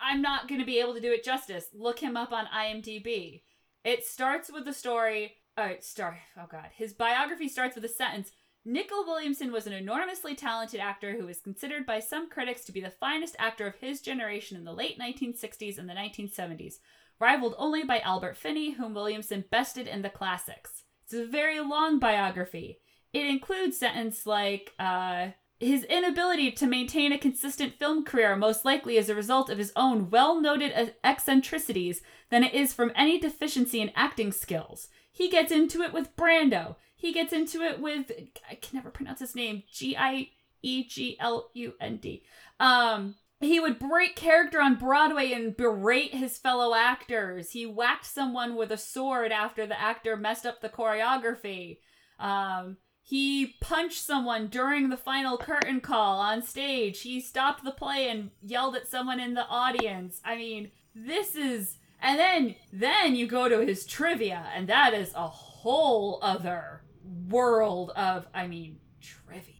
I'm 0.00 0.22
not 0.22 0.48
gonna 0.48 0.64
be 0.64 0.80
able 0.80 0.94
to 0.94 1.00
do 1.00 1.12
it 1.12 1.24
justice. 1.24 1.66
Look 1.74 1.98
him 1.98 2.16
up 2.16 2.32
on 2.32 2.46
IMDb. 2.46 3.42
It 3.84 4.06
starts 4.06 4.50
with 4.50 4.64
the 4.64 4.72
story. 4.72 5.34
Uh, 5.56 5.72
start. 5.80 6.14
Oh 6.38 6.46
God, 6.50 6.70
his 6.74 6.94
biography 6.94 7.48
starts 7.48 7.74
with 7.74 7.84
a 7.84 7.88
sentence. 7.88 8.30
Nicol 8.64 9.04
Williamson 9.04 9.50
was 9.50 9.66
an 9.66 9.72
enormously 9.72 10.36
talented 10.36 10.78
actor 10.78 11.16
who 11.16 11.26
was 11.26 11.40
considered 11.40 11.84
by 11.84 11.98
some 11.98 12.30
critics 12.30 12.64
to 12.64 12.72
be 12.72 12.80
the 12.80 12.90
finest 12.90 13.34
actor 13.38 13.66
of 13.66 13.74
his 13.76 14.00
generation 14.00 14.56
in 14.56 14.64
the 14.64 14.72
late 14.72 14.98
1960s 15.00 15.78
and 15.78 15.88
the 15.88 15.94
1970s, 15.94 16.74
rivaled 17.18 17.56
only 17.58 17.82
by 17.82 17.98
Albert 18.00 18.36
Finney, 18.36 18.72
whom 18.72 18.94
Williamson 18.94 19.44
bested 19.50 19.88
in 19.88 20.02
the 20.02 20.08
classics. 20.08 20.84
It's 21.04 21.12
a 21.12 21.26
very 21.26 21.58
long 21.58 21.98
biography. 21.98 22.78
It 23.12 23.26
includes 23.26 23.78
sentences 23.78 24.26
like, 24.26 24.72
uh, 24.78 25.30
his 25.58 25.84
inability 25.84 26.50
to 26.52 26.66
maintain 26.66 27.12
a 27.12 27.18
consistent 27.18 27.78
film 27.78 28.04
career 28.04 28.34
most 28.34 28.64
likely 28.64 28.96
is 28.96 29.08
a 29.08 29.14
result 29.14 29.48
of 29.48 29.58
his 29.58 29.72
own 29.76 30.10
well 30.10 30.40
noted 30.40 30.94
eccentricities 31.04 32.02
than 32.30 32.42
it 32.42 32.52
is 32.52 32.72
from 32.72 32.92
any 32.96 33.18
deficiency 33.18 33.80
in 33.80 33.92
acting 33.94 34.32
skills. 34.32 34.88
He 35.10 35.28
gets 35.28 35.52
into 35.52 35.82
it 35.82 35.92
with 35.92 36.16
Brando. 36.16 36.76
He 37.02 37.12
gets 37.12 37.32
into 37.32 37.62
it 37.62 37.80
with 37.80 38.12
I 38.48 38.54
can 38.54 38.76
never 38.76 38.88
pronounce 38.88 39.18
his 39.18 39.34
name. 39.34 39.64
G 39.68 39.96
I 39.96 40.28
E 40.62 40.84
G 40.84 41.16
L 41.18 41.50
U 41.52 41.74
N 41.80 41.96
D. 41.96 42.22
Um 42.60 43.16
he 43.40 43.58
would 43.58 43.80
break 43.80 44.14
character 44.14 44.60
on 44.60 44.76
Broadway 44.76 45.32
and 45.32 45.56
berate 45.56 46.14
his 46.14 46.38
fellow 46.38 46.76
actors. 46.76 47.50
He 47.50 47.66
whacked 47.66 48.06
someone 48.06 48.54
with 48.54 48.70
a 48.70 48.76
sword 48.76 49.32
after 49.32 49.66
the 49.66 49.80
actor 49.80 50.16
messed 50.16 50.46
up 50.46 50.60
the 50.60 50.68
choreography. 50.68 51.78
Um, 52.20 52.76
he 53.02 53.56
punched 53.60 54.00
someone 54.00 54.46
during 54.46 54.88
the 54.88 54.96
final 54.96 55.36
curtain 55.36 55.80
call 55.80 56.20
on 56.20 56.40
stage. 56.40 57.00
He 57.00 57.20
stopped 57.20 57.64
the 57.64 57.72
play 57.72 58.08
and 58.08 58.30
yelled 58.42 58.76
at 58.76 58.86
someone 58.86 59.18
in 59.18 59.34
the 59.34 59.48
audience. 59.48 60.20
I 60.24 60.36
mean, 60.36 60.70
this 60.94 61.34
is 61.34 61.78
and 62.00 62.20
then 62.20 62.54
then 62.72 63.16
you 63.16 63.26
go 63.26 63.48
to 63.48 63.66
his 63.66 63.86
trivia 63.86 64.46
and 64.54 64.68
that 64.68 64.94
is 64.94 65.12
a 65.16 65.26
whole 65.26 66.20
other 66.22 66.82
world 67.28 67.90
of 67.96 68.26
I 68.34 68.46
mean, 68.46 68.78
trivia. 69.00 69.54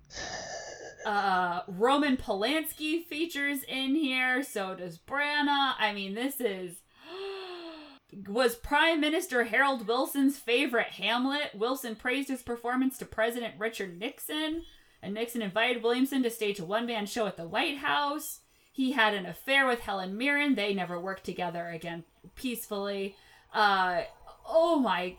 Uh 1.05 1.63
Roman 1.67 2.17
Polanski 2.17 3.05
features 3.05 3.63
in 3.65 3.95
here, 3.95 4.43
so 4.43 4.75
does 4.75 4.99
Branagh. 4.99 5.75
I 5.79 5.93
mean, 5.95 6.15
this 6.15 6.41
is 6.41 6.77
was 8.29 8.55
Prime 8.55 9.01
Minister 9.01 9.45
Harold 9.45 9.89
Wilson's 9.89 10.39
favorite 10.39 10.93
Hamlet. 10.93 11.51
Wilson 11.55 11.97
praised 11.97 12.29
his 12.29 12.43
performance 12.43 12.99
to 12.99 13.05
President 13.05 13.55
Richard 13.59 13.99
Nixon, 13.99 14.63
and 15.03 15.15
Nixon 15.15 15.43
invited 15.43 15.83
Williamson 15.83 16.23
to 16.23 16.31
stage 16.31 16.61
a 16.61 16.65
one 16.65 16.87
man 16.87 17.07
show 17.07 17.27
at 17.27 17.37
the 17.37 17.49
White 17.49 17.79
House. 17.79 18.41
He 18.73 18.93
had 18.93 19.13
an 19.13 19.27
affair 19.27 19.67
with 19.67 19.81
Helen 19.81 20.17
Mirren. 20.17 20.55
They 20.55 20.73
never 20.73 20.99
worked 20.99 21.25
together 21.25 21.69
again 21.69 22.05
peacefully. 22.35 23.17
Uh, 23.53 24.03
oh 24.49 24.79
my. 24.79 25.17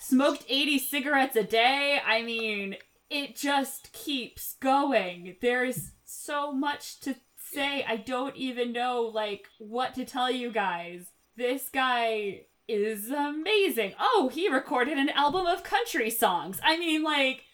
Smoked 0.00 0.44
80 0.48 0.78
cigarettes 0.78 1.36
a 1.36 1.44
day. 1.44 2.00
I 2.04 2.22
mean, 2.22 2.76
it 3.10 3.36
just 3.36 3.92
keeps 3.92 4.54
going. 4.54 5.36
There's 5.40 5.92
so 6.04 6.52
much 6.52 7.00
to 7.00 7.16
say. 7.36 7.84
I 7.86 7.96
don't 7.96 8.34
even 8.34 8.72
know, 8.72 9.02
like, 9.02 9.46
what 9.58 9.94
to 9.94 10.04
tell 10.04 10.30
you 10.30 10.50
guys 10.50 11.06
this 11.36 11.68
guy 11.70 12.42
is 12.68 13.10
amazing. 13.10 13.94
Oh, 13.98 14.30
he 14.32 14.48
recorded 14.48 14.98
an 14.98 15.08
album 15.10 15.46
of 15.46 15.64
country 15.64 16.10
songs. 16.10 16.60
I 16.62 16.78
mean, 16.78 17.02
like, 17.02 17.44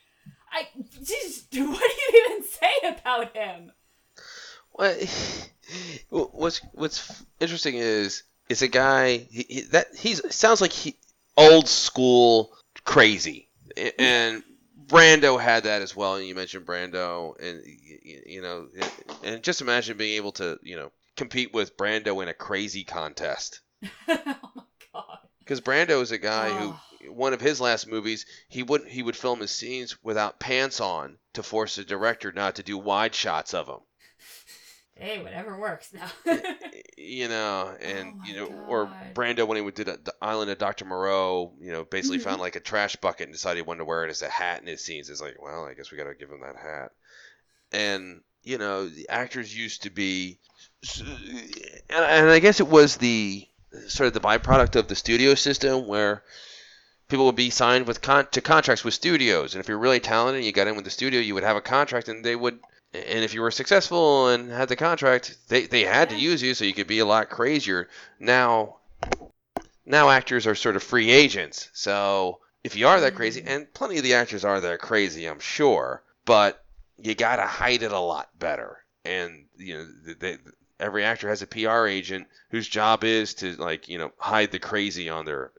I 0.51 0.69
just 1.03 1.47
what 1.53 1.53
do 1.53 1.63
you 1.63 2.27
even 2.27 2.45
say 2.45 2.73
about 2.85 3.37
him? 3.37 3.73
What 4.73 5.51
what's 6.11 6.61
what's 6.73 7.25
interesting 7.41 7.77
is 7.77 8.25
it's 8.49 8.63
a 8.63 8.69
guy 8.69 9.19
he, 9.31 9.47
he, 9.49 9.61
that 9.73 9.89
he's 9.97 10.35
sounds 10.35 10.61
like 10.61 10.73
he 10.73 10.97
old 11.37 11.69
school 11.69 12.57
crazy, 12.85 13.49
and 13.99 14.43
Brando 14.87 15.41
had 15.41 15.65
that 15.65 15.83
as 15.83 15.95
well. 15.97 16.17
And 16.17 16.27
you 16.27 16.35
mentioned 16.35 16.67
Brando, 16.67 17.39
and 17.41 17.63
you 17.65 18.43
know, 18.43 18.69
and 19.23 19.43
just 19.43 19.61
imagine 19.61 19.97
being 19.97 20.17
able 20.17 20.33
to 20.33 20.59
you 20.63 20.77
know 20.77 20.93
compete 21.17 21.53
with 21.53 21.77
Brando 21.77 22.23
in 22.23 22.29
a 22.29 22.35
crazy 22.35 22.85
contest. 22.85 23.61
oh 23.85 23.89
my 24.55 24.63
god. 24.93 25.19
Because 25.41 25.61
Brando 25.61 26.03
is 26.03 26.13
a 26.13 26.19
guy 26.19 26.49
oh. 26.51 26.55
who 26.55 26.69
ah. 26.71 27.13
one 27.13 27.33
of 27.33 27.41
his 27.41 27.61
last 27.61 27.87
movies, 27.87 28.27
he 28.49 28.63
would 28.63 28.87
he 28.87 29.03
would 29.03 29.17
film 29.17 29.41
his 29.41 29.51
scenes 29.51 30.03
without 30.03 30.41
pants 30.41 30.81
on 30.81 31.19
to 31.35 31.43
force 31.43 31.77
the 31.77 31.85
director 31.85 32.33
not 32.33 32.57
to 32.57 32.63
do 32.63 32.79
wide 32.79 33.15
shots 33.15 33.55
of 33.55 33.69
him. 33.69 33.81
Hey, 34.99 35.23
whatever 35.23 35.59
works 35.59 35.93
now. 35.93 36.11
you 36.97 37.29
know, 37.29 37.75
and 37.81 38.09
Oh 38.09 38.27
you 38.27 38.35
know, 38.35 38.47
or 38.47 38.97
Brando 39.15 39.47
when 39.47 39.63
he 39.63 39.71
did 39.71 39.87
the 39.87 40.15
Island 40.23 40.51
of 40.51 40.59
Dr. 40.59 40.85
Moreau, 40.85 41.53
you 41.61 41.73
know, 41.73 41.85
basically 41.85 42.19
Mhm. 42.19 42.23
found 42.23 42.41
like 42.41 42.57
a 42.57 42.61
trash 42.61 42.97
bucket 42.97 43.25
and 43.29 43.33
decided 43.35 43.59
he 43.59 43.63
wanted 43.63 43.79
to 43.79 43.85
wear 43.85 44.05
it 44.05 44.11
as 44.11 44.23
a 44.23 44.29
hat 44.29 44.61
in 44.61 44.67
his 44.67 44.83
scenes. 44.85 45.11
It's 45.11 45.21
like, 45.21 45.37
well, 45.41 45.65
I 45.67 45.75
guess 45.75 45.91
we 45.91 45.99
got 45.99 46.05
to 46.05 46.15
give 46.15 46.31
him 46.31 46.41
that 46.41 46.57
hat. 46.57 46.93
And 47.73 48.23
you 48.45 48.59
know, 48.59 48.89
the 48.89 49.09
actors 49.09 49.57
used 49.57 49.83
to 49.83 49.91
be, 49.91 50.39
and, 51.91 52.05
and 52.05 52.31
I 52.31 52.39
guess 52.39 52.61
it 52.61 52.69
was 52.69 52.97
the 52.97 53.47
sort 53.89 54.07
of 54.09 54.15
the 54.15 54.21
byproduct 54.21 54.77
of 54.77 54.89
the 54.89 54.95
studio 54.95 55.35
system 55.35 55.87
where 55.87 56.23
people 57.09 57.27
would 57.27 57.37
be 57.37 57.51
signed 57.51 57.87
with 57.87 58.01
con- 58.03 58.29
to 58.33 58.41
contracts 58.41 58.85
with 58.85 58.95
studios, 58.95 59.55
and 59.55 59.61
if 59.61 59.69
you're 59.69 59.79
really 59.79 60.01
talented 60.01 60.37
and 60.39 60.47
you 60.47 60.53
got 60.53 60.69
in 60.69 60.77
with 60.77 60.85
the 60.85 60.91
studio, 60.91 61.21
you 61.21 61.35
would 61.35 61.45
have 61.45 61.57
a 61.57 61.61
contract, 61.61 62.09
and 62.09 62.25
they 62.25 62.37
would 62.37 62.59
and 63.07 63.25
if 63.25 63.35
you 63.35 63.41
were 63.43 63.51
successful 63.51 64.29
and 64.29 64.51
had 64.51 64.69
the 64.69 64.77
contract, 64.77 65.37
they, 65.49 65.67
they 65.67 65.83
had 65.83 66.11
to 66.11 66.17
use 66.17 66.43
you 66.43 66.55
so 66.55 66.65
you 66.65 66.75
could 66.75 66.87
be 66.87 67.01
a 67.01 67.07
lot 67.07 67.31
crazier. 67.31 67.89
Now, 68.19 68.77
now 69.85 70.11
actors 70.11 70.47
are 70.47 70.55
sort 70.55 70.77
of 70.77 70.83
free 70.83 71.11
agents. 71.11 71.71
So 71.73 72.41
if 72.65 72.77
you 72.77 72.89
are 72.89 73.01
that 73.01 73.15
crazy, 73.15 73.43
Mm. 73.43 73.49
and 73.49 73.75
plenty 73.75 73.99
of 73.99 74.03
the 74.03 74.15
actors 74.15 74.45
are 74.45 74.61
that 74.61 74.81
crazy, 74.81 75.27
I'm 75.27 75.41
sure, 75.41 76.03
but 76.25 76.65
you 76.99 77.15
gotta 77.15 77.47
hide 77.47 77.83
it 77.83 77.93
a 77.93 77.99
lot 78.01 78.29
better. 78.39 78.79
And 79.05 79.47
you 79.57 79.77
know, 79.79 80.15
they, 80.19 80.39
every 80.81 81.05
actor 81.05 81.29
has 81.29 81.43
a 81.43 81.47
PR 81.47 81.87
agent 81.87 82.27
whose 82.51 82.69
job 82.69 83.05
is 83.05 83.35
to 83.35 83.55
like 83.57 83.89
you 83.89 83.99
know 83.99 84.11
hide 84.19 84.51
the 84.51 84.59
crazy 84.59 85.09
on 85.09 85.25
their 85.25 85.53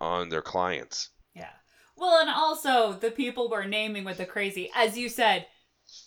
on 0.00 0.28
their 0.28 0.42
clients. 0.42 1.08
Yeah. 1.34 1.48
Well, 1.96 2.20
and 2.20 2.28
also 2.28 2.92
the 2.92 3.10
people 3.10 3.48
we're 3.48 3.64
naming 3.64 4.04
with 4.04 4.18
the 4.18 4.26
crazy, 4.26 4.70
as 4.74 4.98
you 4.98 5.08
said, 5.08 5.46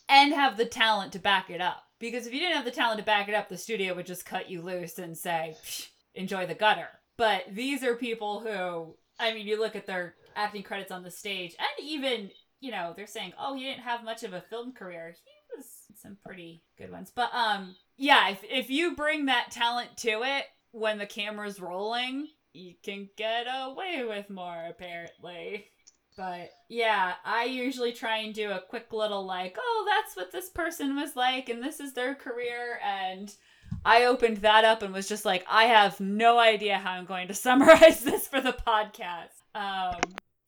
and 0.09 0.33
have 0.33 0.57
the 0.57 0.65
talent 0.65 1.13
to 1.13 1.19
back 1.19 1.49
it 1.49 1.61
up. 1.61 1.83
Because 1.99 2.27
if 2.27 2.33
you 2.33 2.39
didn't 2.39 2.57
have 2.57 2.65
the 2.65 2.71
talent 2.71 2.99
to 2.99 3.05
back 3.05 3.29
it 3.29 3.35
up, 3.35 3.49
the 3.49 3.57
studio 3.57 3.93
would 3.93 4.05
just 4.05 4.25
cut 4.25 4.49
you 4.49 4.61
loose 4.61 4.99
and 4.99 5.17
say, 5.17 5.55
"Psh, 5.63 5.87
enjoy 6.15 6.45
the 6.45 6.55
gutter. 6.55 6.89
But 7.17 7.43
these 7.51 7.83
are 7.83 7.95
people 7.95 8.41
who, 8.41 8.95
I 9.19 9.33
mean, 9.33 9.47
you 9.47 9.59
look 9.59 9.75
at 9.75 9.85
their 9.85 10.15
acting 10.35 10.63
credits 10.63 10.91
on 10.91 11.03
the 11.03 11.11
stage, 11.11 11.55
and 11.57 11.87
even, 11.87 12.31
you 12.59 12.71
know, 12.71 12.93
they're 12.95 13.07
saying, 13.07 13.33
oh, 13.39 13.55
he 13.55 13.63
didn't 13.63 13.83
have 13.83 14.03
much 14.03 14.23
of 14.23 14.33
a 14.33 14.41
film 14.41 14.73
career. 14.73 15.15
He 15.23 15.57
was 15.57 15.67
some 16.01 16.17
pretty 16.25 16.63
good 16.77 16.91
ones. 16.91 17.11
But, 17.15 17.33
um, 17.33 17.75
yeah, 17.97 18.29
if, 18.29 18.43
if 18.43 18.69
you 18.69 18.95
bring 18.95 19.27
that 19.27 19.51
talent 19.51 19.95
to 19.97 20.23
it 20.23 20.45
when 20.71 20.97
the 20.97 21.05
camera's 21.05 21.61
rolling, 21.61 22.27
you 22.51 22.73
can 22.83 23.09
get 23.17 23.45
away 23.49 24.03
with 24.05 24.29
more, 24.29 24.65
apparently. 24.69 25.67
But 26.17 26.51
yeah, 26.69 27.13
I 27.25 27.45
usually 27.45 27.91
try 27.91 28.19
and 28.19 28.33
do 28.33 28.51
a 28.51 28.61
quick 28.61 28.93
little 28.93 29.25
like, 29.25 29.57
oh, 29.59 29.85
that's 29.87 30.15
what 30.15 30.31
this 30.31 30.49
person 30.49 30.95
was 30.95 31.15
like, 31.15 31.49
and 31.49 31.61
this 31.61 31.79
is 31.79 31.93
their 31.93 32.15
career. 32.15 32.79
And 32.83 33.33
I 33.83 34.05
opened 34.05 34.37
that 34.37 34.63
up 34.65 34.81
and 34.81 34.93
was 34.93 35.07
just 35.07 35.25
like, 35.25 35.45
I 35.49 35.65
have 35.65 35.99
no 35.99 36.39
idea 36.39 36.77
how 36.77 36.91
I'm 36.91 37.05
going 37.05 37.27
to 37.27 37.33
summarize 37.35 38.01
this 38.01 38.27
for 38.27 38.41
the 38.41 38.53
podcast. 38.53 39.35
Um, 39.53 39.99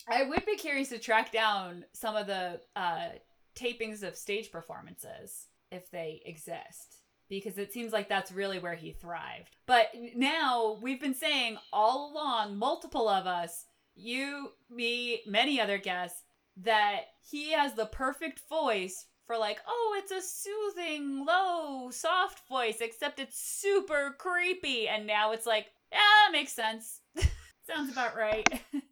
I 0.07 0.23
would 0.23 0.45
be 0.45 0.55
curious 0.55 0.89
to 0.89 0.99
track 0.99 1.31
down 1.31 1.83
some 1.93 2.15
of 2.15 2.27
the 2.27 2.61
uh, 2.75 3.09
tapings 3.55 4.03
of 4.03 4.15
stage 4.15 4.51
performances 4.51 5.47
if 5.71 5.91
they 5.91 6.21
exist. 6.25 7.01
Because 7.29 7.57
it 7.57 7.73
seems 7.73 7.91
like 7.91 8.07
that's 8.07 8.31
really 8.31 8.57
where 8.57 8.75
he 8.75 8.93
thrived. 8.93 9.57
But 9.65 9.87
now 10.15 10.79
we've 10.81 11.01
been 11.01 11.13
saying 11.13 11.57
all 11.73 12.13
along, 12.13 12.55
multiple 12.57 13.09
of 13.09 13.27
us, 13.27 13.65
you, 13.97 14.51
me, 14.69 15.21
many 15.25 15.59
other 15.59 15.77
guests, 15.77 16.23
that 16.57 17.01
he 17.29 17.51
has 17.51 17.73
the 17.73 17.85
perfect 17.85 18.41
voice 18.49 19.05
for 19.25 19.37
like, 19.37 19.59
oh, 19.67 19.99
it's 20.01 20.11
a 20.11 20.21
soothing, 20.21 21.25
low, 21.25 21.89
soft 21.91 22.47
voice, 22.47 22.77
except 22.79 23.19
it's 23.19 23.39
super 23.39 24.15
creepy. 24.17 24.87
And 24.87 25.05
now 25.05 25.33
it's 25.33 25.45
like, 25.45 25.67
yeah, 25.91 25.97
that 25.97 26.31
makes 26.31 26.53
sense. 26.53 27.01
Sounds 27.67 27.91
about 27.91 28.15
right. 28.15 28.47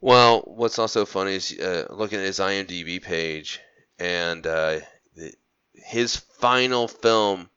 Well, 0.00 0.40
what's 0.46 0.78
also 0.78 1.04
funny 1.04 1.34
is 1.34 1.58
uh, 1.58 1.86
looking 1.90 2.18
at 2.18 2.24
his 2.24 2.38
IMDb 2.38 3.02
page, 3.02 3.60
and 3.98 4.46
uh, 4.46 4.80
his 5.74 6.16
final 6.16 6.88
film 6.88 7.50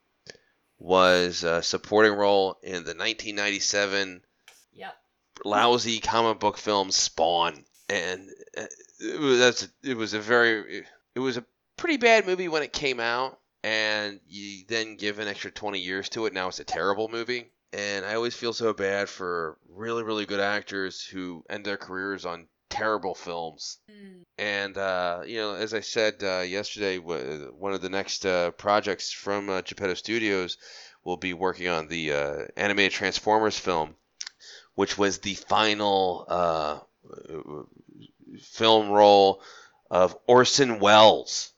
was 0.77 1.43
a 1.43 1.61
supporting 1.61 2.13
role 2.13 2.57
in 2.63 2.83
the 2.83 2.95
1997 2.95 4.09
yep. 4.09 4.21
Lousy 5.45 5.99
comic 5.99 6.39
book 6.39 6.57
film 6.57 6.91
Spawn, 6.91 7.63
and 7.87 8.29
uh, 8.57 8.65
it 8.99 9.19
was, 9.19 9.39
that's 9.39 9.67
it 9.83 9.97
was 9.97 10.13
a 10.13 10.19
very 10.19 10.85
it 11.15 11.19
was 11.19 11.37
a 11.37 11.45
pretty 11.77 11.97
bad 11.97 12.25
movie 12.25 12.47
when 12.47 12.63
it 12.63 12.73
came 12.73 12.99
out, 12.99 13.39
and 13.63 14.19
you 14.27 14.65
then 14.67 14.95
give 14.95 15.19
an 15.19 15.27
extra 15.27 15.51
20 15.51 15.79
years 15.79 16.09
to 16.09 16.25
it. 16.25 16.33
Now 16.33 16.47
it's 16.47 16.59
a 16.59 16.65
terrible 16.65 17.07
movie, 17.07 17.51
and 17.73 18.05
I 18.05 18.15
always 18.15 18.35
feel 18.35 18.53
so 18.53 18.73
bad 18.73 19.09
for 19.09 19.57
really 19.69 20.03
really 20.03 20.25
good 20.25 20.39
actors 20.39 21.03
who 21.03 21.43
end 21.49 21.65
their 21.65 21.77
careers 21.77 22.25
on 22.25 22.47
terrible 22.69 23.15
films. 23.15 23.77
Mm. 23.91 24.23
And 24.37 24.77
uh, 24.77 25.21
you 25.25 25.37
know, 25.37 25.55
as 25.55 25.73
I 25.73 25.81
said 25.81 26.23
uh, 26.23 26.41
yesterday, 26.41 26.97
w- 26.97 27.53
one 27.57 27.73
of 27.73 27.81
the 27.81 27.89
next 27.89 28.25
uh, 28.25 28.51
projects 28.51 29.11
from 29.11 29.49
uh, 29.49 29.61
Geppetto 29.61 29.95
Studios 29.95 30.57
will 31.03 31.17
be 31.17 31.33
working 31.33 31.67
on 31.67 31.87
the 31.87 32.13
uh, 32.13 32.37
animated 32.55 32.91
Transformers 32.91 33.57
film, 33.57 33.95
which 34.75 34.97
was 34.97 35.19
the 35.19 35.33
final 35.35 36.25
uh, 36.27 36.79
film 38.41 38.89
role 38.89 39.41
of 39.89 40.17
Orson 40.27 40.79
Welles. 40.79 41.51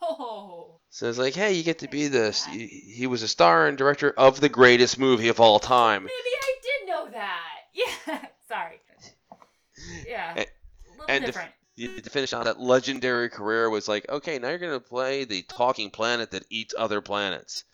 Oh. 0.00 0.78
So 0.90 1.08
it's 1.08 1.18
like, 1.18 1.34
hey, 1.34 1.52
you 1.54 1.62
get 1.62 1.78
to 1.80 1.88
be 1.88 2.08
this. 2.08 2.44
He 2.44 2.66
he 2.66 3.06
was 3.06 3.22
a 3.22 3.28
star 3.28 3.66
and 3.66 3.78
director 3.78 4.10
of 4.10 4.40
the 4.40 4.48
greatest 4.48 4.98
movie 4.98 5.28
of 5.28 5.40
all 5.40 5.58
time. 5.58 6.02
Maybe 6.04 6.12
I 6.14 6.54
did 6.62 6.88
know 6.88 7.08
that. 7.12 7.40
Yeah. 7.74 8.18
Sorry. 8.48 8.78
Yeah. 10.06 10.34
And- 10.36 10.46
A 10.46 10.90
little 10.90 11.04
and 11.08 11.20
to- 11.22 11.26
different. 11.26 11.50
to 12.04 12.10
finish 12.10 12.32
out 12.34 12.44
that 12.44 12.60
legendary 12.60 13.30
career 13.30 13.70
was 13.70 13.88
like, 13.88 14.06
okay, 14.08 14.38
now 14.38 14.50
you're 14.50 14.58
gonna 14.58 14.78
play 14.80 15.24
the 15.24 15.42
talking 15.42 15.90
planet 15.90 16.32
that 16.32 16.44
eats 16.50 16.74
other 16.76 17.00
planets. 17.00 17.64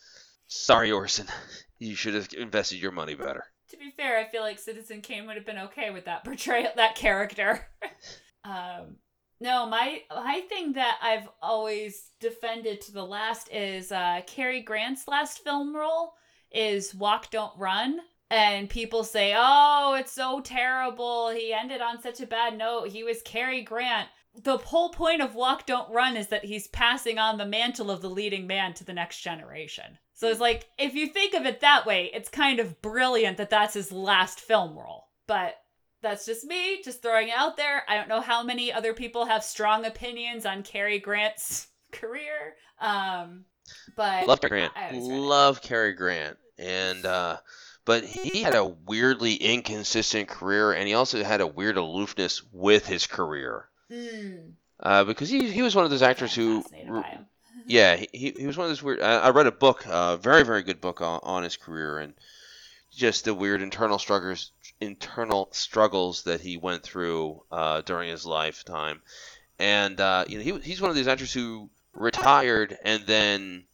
Sorry, 0.47 0.93
Orson, 0.93 1.27
you 1.79 1.97
should 1.97 2.15
have 2.15 2.29
invested 2.39 2.79
your 2.79 2.93
money 2.93 3.15
better. 3.17 3.45
To 3.71 3.77
be 3.77 3.91
fair, 3.91 4.19
I 4.19 4.25
feel 4.25 4.43
like 4.43 4.59
Citizen 4.59 5.01
Kane 5.03 5.27
would 5.27 5.37
have 5.37 5.47
been 5.47 5.59
okay 5.59 5.91
with 5.91 6.07
that 6.07 6.25
portrayal, 6.25 6.73
that 6.77 6.95
character. 6.95 7.67
um, 8.45 8.97
no, 9.41 9.67
my 9.67 10.03
my 10.11 10.43
thing 10.49 10.73
that 10.73 10.99
I've 11.03 11.29
always 11.41 12.11
defended 12.21 12.81
to 12.83 12.93
the 12.93 13.05
last 13.05 13.53
is 13.53 13.93
uh, 13.93 14.23
Cary 14.27 14.63
Grant's 14.63 15.07
last 15.07 15.45
film 15.45 15.77
role 15.77 16.15
is 16.51 16.95
Walk 16.95 17.31
Don't 17.31 17.57
Run. 17.59 18.01
And 18.31 18.69
people 18.69 19.05
say, 19.05 19.35
oh, 19.37 19.97
it's 19.99 20.13
so 20.13 20.41
terrible. 20.41 21.31
He 21.31 21.55
ended 21.55 21.81
on 21.81 22.03
such 22.03 22.21
a 22.21 22.27
bad 22.27 22.59
note. 22.59 22.89
He 22.89 23.03
was 23.03 23.23
Cary 23.23 23.63
Grant. 23.63 24.09
The 24.45 24.59
whole 24.59 24.91
point 24.91 25.21
of 25.21 25.35
Walk 25.35 25.67
Don't 25.67 25.93
Run 25.93 26.17
is 26.17 26.29
that 26.29 26.45
he's 26.45 26.69
passing 26.69 27.19
on 27.19 27.39
the 27.39 27.47
mantle 27.47 27.91
of 27.91 28.03
the 28.03 28.11
leading 28.11 28.47
man 28.47 28.75
to 28.75 28.85
the 28.85 28.93
next 28.93 29.21
generation. 29.21 29.99
So 30.15 30.29
it's 30.29 30.41
like, 30.41 30.69
if 30.79 30.95
you 30.95 31.09
think 31.09 31.35
of 31.35 31.47
it 31.47 31.61
that 31.61 31.87
way, 31.87 32.11
it's 32.13 32.29
kind 32.29 32.61
of 32.61 32.81
brilliant 32.83 33.37
that 33.37 33.51
that's 33.51 33.75
his 33.75 33.93
last 33.93 34.41
film 34.41 34.77
role. 34.77 35.09
But 35.27 35.57
that's 36.03 36.27
just 36.27 36.45
me, 36.45 36.83
just 36.83 37.03
throwing 37.03 37.29
it 37.29 37.35
out 37.37 37.57
there. 37.57 37.83
I 37.89 37.97
don't 37.97 38.09
know 38.09 38.21
how 38.21 38.43
many 38.43 38.73
other 38.73 38.95
people 38.95 39.27
have 39.27 39.43
strong 39.45 39.85
opinions 39.85 40.47
on 40.47 40.63
Cary 40.63 40.99
Grant's 40.99 41.69
career. 41.93 42.55
Um, 42.81 43.45
but 43.97 44.27
Love 44.27 44.41
Cary 44.41 44.69
Grant, 44.71 45.03
love 45.03 45.63
Cary 45.63 45.93
Grant, 45.93 46.39
and 46.59 47.05
uh, 47.05 47.37
but 47.85 48.05
he 48.05 48.43
had 48.43 48.55
a 48.55 48.65
weirdly 48.65 49.35
inconsistent 49.35 50.29
career, 50.29 50.73
and 50.73 50.87
he 50.87 50.95
also 50.95 51.23
had 51.23 51.41
a 51.41 51.47
weird 51.47 51.77
aloofness 51.77 52.43
with 52.53 52.87
his 52.87 53.07
career. 53.07 53.69
Mm, 53.91 54.53
Uh, 54.81 55.05
because 55.05 55.29
he, 55.29 55.51
he 55.51 55.63
was 55.63 55.75
one 55.75 55.85
of 55.85 55.91
those 55.91 56.03
actors 56.03 56.35
who 56.35 56.63
fascinated 56.63 56.93
by 56.93 57.03
him. 57.03 57.27
Yeah, 57.67 57.97
he, 57.97 58.09
he 58.13 58.31
he 58.39 58.47
was 58.47 58.57
one 58.57 58.65
of 58.67 58.71
those 58.71 58.83
weird. 58.83 59.01
I, 59.01 59.19
I 59.19 59.31
read 59.31 59.47
a 59.47 59.53
book, 59.53 59.85
a 59.87 59.93
uh, 59.93 60.17
very 60.17 60.43
very 60.43 60.63
good 60.63 60.81
book 60.81 61.01
on, 61.01 61.21
on 61.23 61.43
his 61.43 61.57
career 61.57 61.99
and 61.99 62.15
just 62.95 63.25
the 63.25 63.35
weird 63.35 63.63
internal 63.63 63.99
struggles 63.99 64.53
internal 64.81 65.49
struggles 65.53 66.23
that 66.23 66.41
he 66.41 66.57
went 66.57 66.83
through 66.83 67.43
uh, 67.51 67.81
during 67.83 68.09
his 68.09 68.25
lifetime. 68.25 69.03
And 69.59 70.01
uh, 70.01 70.25
you 70.29 70.39
know, 70.39 70.45
he 70.45 70.59
he's 70.61 70.81
one 70.81 70.91
of 70.91 70.97
these 70.97 71.09
actors 71.09 71.33
who 71.33 71.69
retired 71.93 72.77
and 72.85 73.05
then 73.07 73.65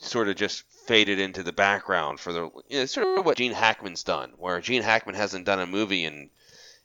sort 0.00 0.28
of 0.28 0.36
just 0.36 0.64
faded 0.86 1.18
into 1.18 1.42
the 1.42 1.52
background 1.52 2.18
for 2.20 2.32
the 2.32 2.50
you 2.68 2.80
know, 2.80 2.86
sort 2.86 3.18
of 3.18 3.26
what 3.26 3.36
Gene 3.36 3.52
Hackman's 3.52 4.04
done, 4.04 4.32
where 4.36 4.60
Gene 4.60 4.82
Hackman 4.82 5.14
hasn't 5.14 5.44
done 5.44 5.60
a 5.60 5.66
movie 5.66 6.04
in 6.04 6.30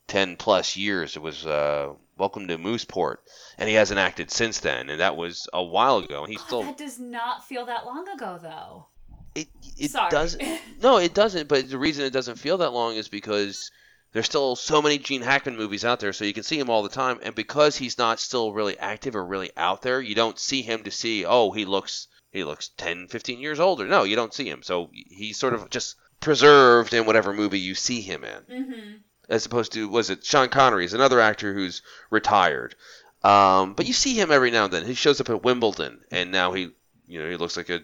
ten 0.07 0.35
plus 0.35 0.75
years. 0.75 1.15
It 1.15 1.21
was 1.21 1.45
uh, 1.45 1.93
Welcome 2.17 2.47
to 2.47 2.57
Mooseport, 2.57 3.17
and 3.57 3.67
he 3.67 3.75
hasn't 3.75 3.99
acted 3.99 4.31
since 4.31 4.59
then, 4.59 4.89
and 4.89 4.99
that 4.99 5.15
was 5.17 5.47
a 5.53 5.63
while 5.63 5.97
ago. 5.97 6.23
And 6.23 6.29
he 6.31 6.37
God, 6.37 6.45
still 6.45 6.63
that 6.63 6.77
does 6.77 6.99
not 6.99 7.43
feel 7.45 7.65
that 7.65 7.85
long 7.85 8.07
ago, 8.07 8.39
though. 8.41 8.87
it 9.35 9.47
it 9.77 9.91
Sorry. 9.91 10.09
doesn't 10.11 10.41
no 10.81 10.97
it 10.97 11.13
doesn't. 11.13 11.47
But 11.47 11.69
the 11.69 11.77
reason 11.77 12.05
it 12.05 12.13
doesn't 12.13 12.37
feel 12.37 12.57
that 12.57 12.73
long 12.73 12.95
is 12.95 13.07
because 13.07 13.71
there's 14.13 14.27
still 14.27 14.55
so 14.55 14.81
many 14.81 14.99
Gene 14.99 15.23
Hackman 15.23 15.57
movies 15.57 15.83
out 15.83 15.99
there, 15.99 16.13
so 16.13 16.23
you 16.23 16.33
can 16.33 16.43
see 16.43 16.59
him 16.59 16.69
all 16.69 16.83
the 16.83 16.89
time. 16.89 17.19
And 17.23 17.33
because 17.33 17.75
he's 17.77 17.97
not 17.97 18.19
still 18.19 18.53
really 18.53 18.77
active 18.77 19.15
or 19.15 19.25
really 19.25 19.49
out 19.57 19.81
there, 19.81 19.99
you 19.99 20.13
don't 20.13 20.37
see 20.37 20.61
him 20.61 20.83
to 20.83 20.91
see, 20.91 21.25
oh, 21.25 21.51
he 21.51 21.65
looks 21.65 22.07
he 22.31 22.43
looks 22.43 22.69
10, 22.77 23.07
15 23.09 23.39
years 23.39 23.59
older. 23.59 23.87
No, 23.87 24.03
you 24.03 24.15
don't 24.15 24.33
see 24.33 24.49
him. 24.49 24.63
So 24.63 24.89
he's 24.93 25.37
sort 25.37 25.53
of 25.53 25.69
just 25.69 25.95
preserved 26.19 26.93
in 26.93 27.05
whatever 27.05 27.33
movie 27.33 27.59
you 27.59 27.75
see 27.75 28.01
him 28.01 28.23
in. 28.23 28.41
Mm-hmm. 28.43 28.91
As 29.33 29.47
opposed 29.47 29.71
to, 29.71 29.89
was 29.89 30.11
it 30.11 30.23
Sean 30.23 30.47
Connery 30.49 30.85
is 30.85 30.93
another 30.93 31.19
actor 31.19 31.55
who's 31.55 31.81
retired. 32.11 32.75
Um, 33.23 33.73
but 33.73 33.87
you 33.87 33.93
see 33.93 34.13
him 34.13 34.31
every 34.31 34.51
now 34.51 34.65
and 34.65 34.73
then. 34.73 34.85
He 34.85 34.93
shows 34.93 35.19
up 35.19 35.29
at 35.31 35.43
Wimbledon, 35.43 36.01
and 36.11 36.31
now 36.31 36.51
he, 36.53 36.69
you 37.07 37.19
know, 37.19 37.27
he 37.27 37.35
looks 37.35 37.57
like 37.57 37.69
a, 37.71 37.81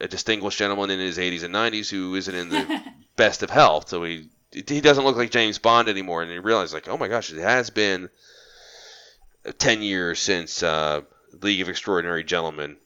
a 0.00 0.08
distinguished 0.08 0.58
gentleman 0.58 0.90
in 0.90 0.98
his 0.98 1.18
80s 1.18 1.44
and 1.44 1.54
90s 1.54 1.88
who 1.88 2.16
isn't 2.16 2.34
in 2.34 2.48
the 2.48 2.82
best 3.16 3.44
of 3.44 3.50
health. 3.50 3.90
So 3.90 4.02
he 4.02 4.28
he 4.50 4.80
doesn't 4.80 5.04
look 5.04 5.16
like 5.16 5.30
James 5.30 5.58
Bond 5.58 5.88
anymore, 5.88 6.24
and 6.24 6.32
you 6.32 6.40
realize 6.40 6.74
like, 6.74 6.88
oh 6.88 6.98
my 6.98 7.06
gosh, 7.06 7.32
it 7.32 7.40
has 7.40 7.70
been 7.70 8.10
ten 9.58 9.82
years 9.82 10.18
since 10.18 10.64
uh, 10.64 11.02
League 11.40 11.60
of 11.60 11.68
Extraordinary 11.68 12.24
Gentlemen 12.24 12.76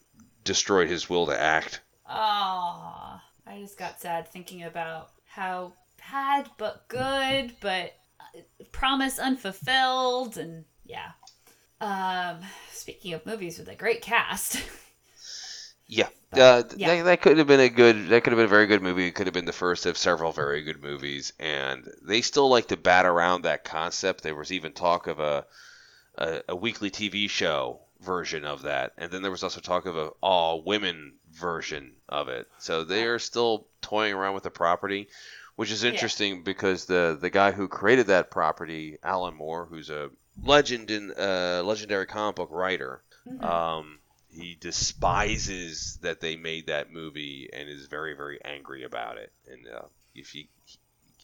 destroyed 0.43 0.87
his 0.87 1.09
will 1.09 1.25
to 1.25 1.41
act. 1.41 1.81
Oh, 2.07 3.19
I 3.47 3.59
just 3.59 3.79
got 3.79 3.99
sad 3.99 4.27
thinking 4.27 4.61
about 4.61 5.09
how 5.25 5.73
bad 6.11 6.49
but 6.57 6.87
good, 6.87 7.53
but 7.59 7.93
uh, 8.19 8.63
promise 8.71 9.19
unfulfilled, 9.19 10.37
and 10.37 10.65
yeah. 10.85 11.11
Um, 11.81 12.37
speaking 12.71 13.13
of 13.13 13.25
movies 13.25 13.59
with 13.59 13.67
a 13.67 13.75
great 13.75 14.01
cast. 14.01 14.63
Yeah, 15.87 16.07
But, 16.31 16.39
uh, 16.39 16.63
yeah. 16.77 16.95
That, 16.95 17.03
that 17.03 17.21
could 17.21 17.37
have 17.37 17.47
been 17.47 17.59
a 17.59 17.69
good. 17.69 18.09
That 18.09 18.23
could 18.23 18.31
have 18.33 18.37
been 18.37 18.45
a 18.45 18.49
very 18.49 18.67
good 18.67 18.81
movie. 18.81 19.07
It 19.07 19.15
could 19.15 19.27
have 19.27 19.33
been 19.33 19.45
the 19.45 19.53
first 19.53 19.85
of 19.85 19.97
several 19.97 20.31
very 20.31 20.63
good 20.63 20.81
movies, 20.81 21.33
and 21.39 21.87
they 22.01 22.21
still 22.21 22.49
like 22.49 22.67
to 22.67 22.77
bat 22.77 23.05
around 23.05 23.43
that 23.43 23.63
concept. 23.63 24.21
There 24.21 24.35
was 24.35 24.51
even 24.51 24.73
talk 24.73 25.07
of 25.07 25.19
a 25.19 25.45
a, 26.17 26.41
a 26.49 26.55
weekly 26.55 26.91
TV 26.91 27.29
show 27.29 27.79
version 28.01 28.45
of 28.45 28.63
that, 28.63 28.93
and 28.97 29.11
then 29.11 29.21
there 29.21 29.31
was 29.31 29.43
also 29.43 29.61
talk 29.61 29.85
of 29.85 29.97
a 29.97 30.11
all 30.21 30.63
women 30.63 31.13
version 31.31 31.93
of 32.09 32.27
it. 32.29 32.47
So 32.59 32.83
they 32.83 33.05
are 33.05 33.19
still 33.19 33.67
toying 33.81 34.13
around 34.13 34.33
with 34.33 34.43
the 34.43 34.51
property, 34.51 35.07
which 35.55 35.71
is 35.71 35.83
Yeah. 35.83 35.91
interesting 35.91 36.43
because 36.43 36.85
the 36.85 37.17
the 37.19 37.29
guy 37.29 37.51
who 37.51 37.67
created 37.67 38.07
that 38.07 38.31
property, 38.31 38.97
Alan 39.03 39.35
Moore, 39.35 39.65
who's 39.65 39.89
a 39.89 40.09
legend 40.43 40.91
in 40.91 41.11
uh, 41.17 41.61
legendary 41.65 42.05
comic 42.05 42.35
book 42.35 42.49
writer. 42.51 43.01
Mhm. 43.27 43.43
Um, 43.43 43.99
he 44.29 44.55
despises 44.59 45.97
that 46.01 46.19
they 46.19 46.35
made 46.35 46.67
that 46.67 46.91
movie 46.91 47.49
and 47.53 47.69
is 47.69 47.85
very, 47.87 48.13
very 48.13 48.43
angry 48.43 48.83
about 48.83 49.17
it. 49.17 49.31
And 49.49 49.65
uh, 49.67 49.85
if 50.13 50.35
you 50.35 50.45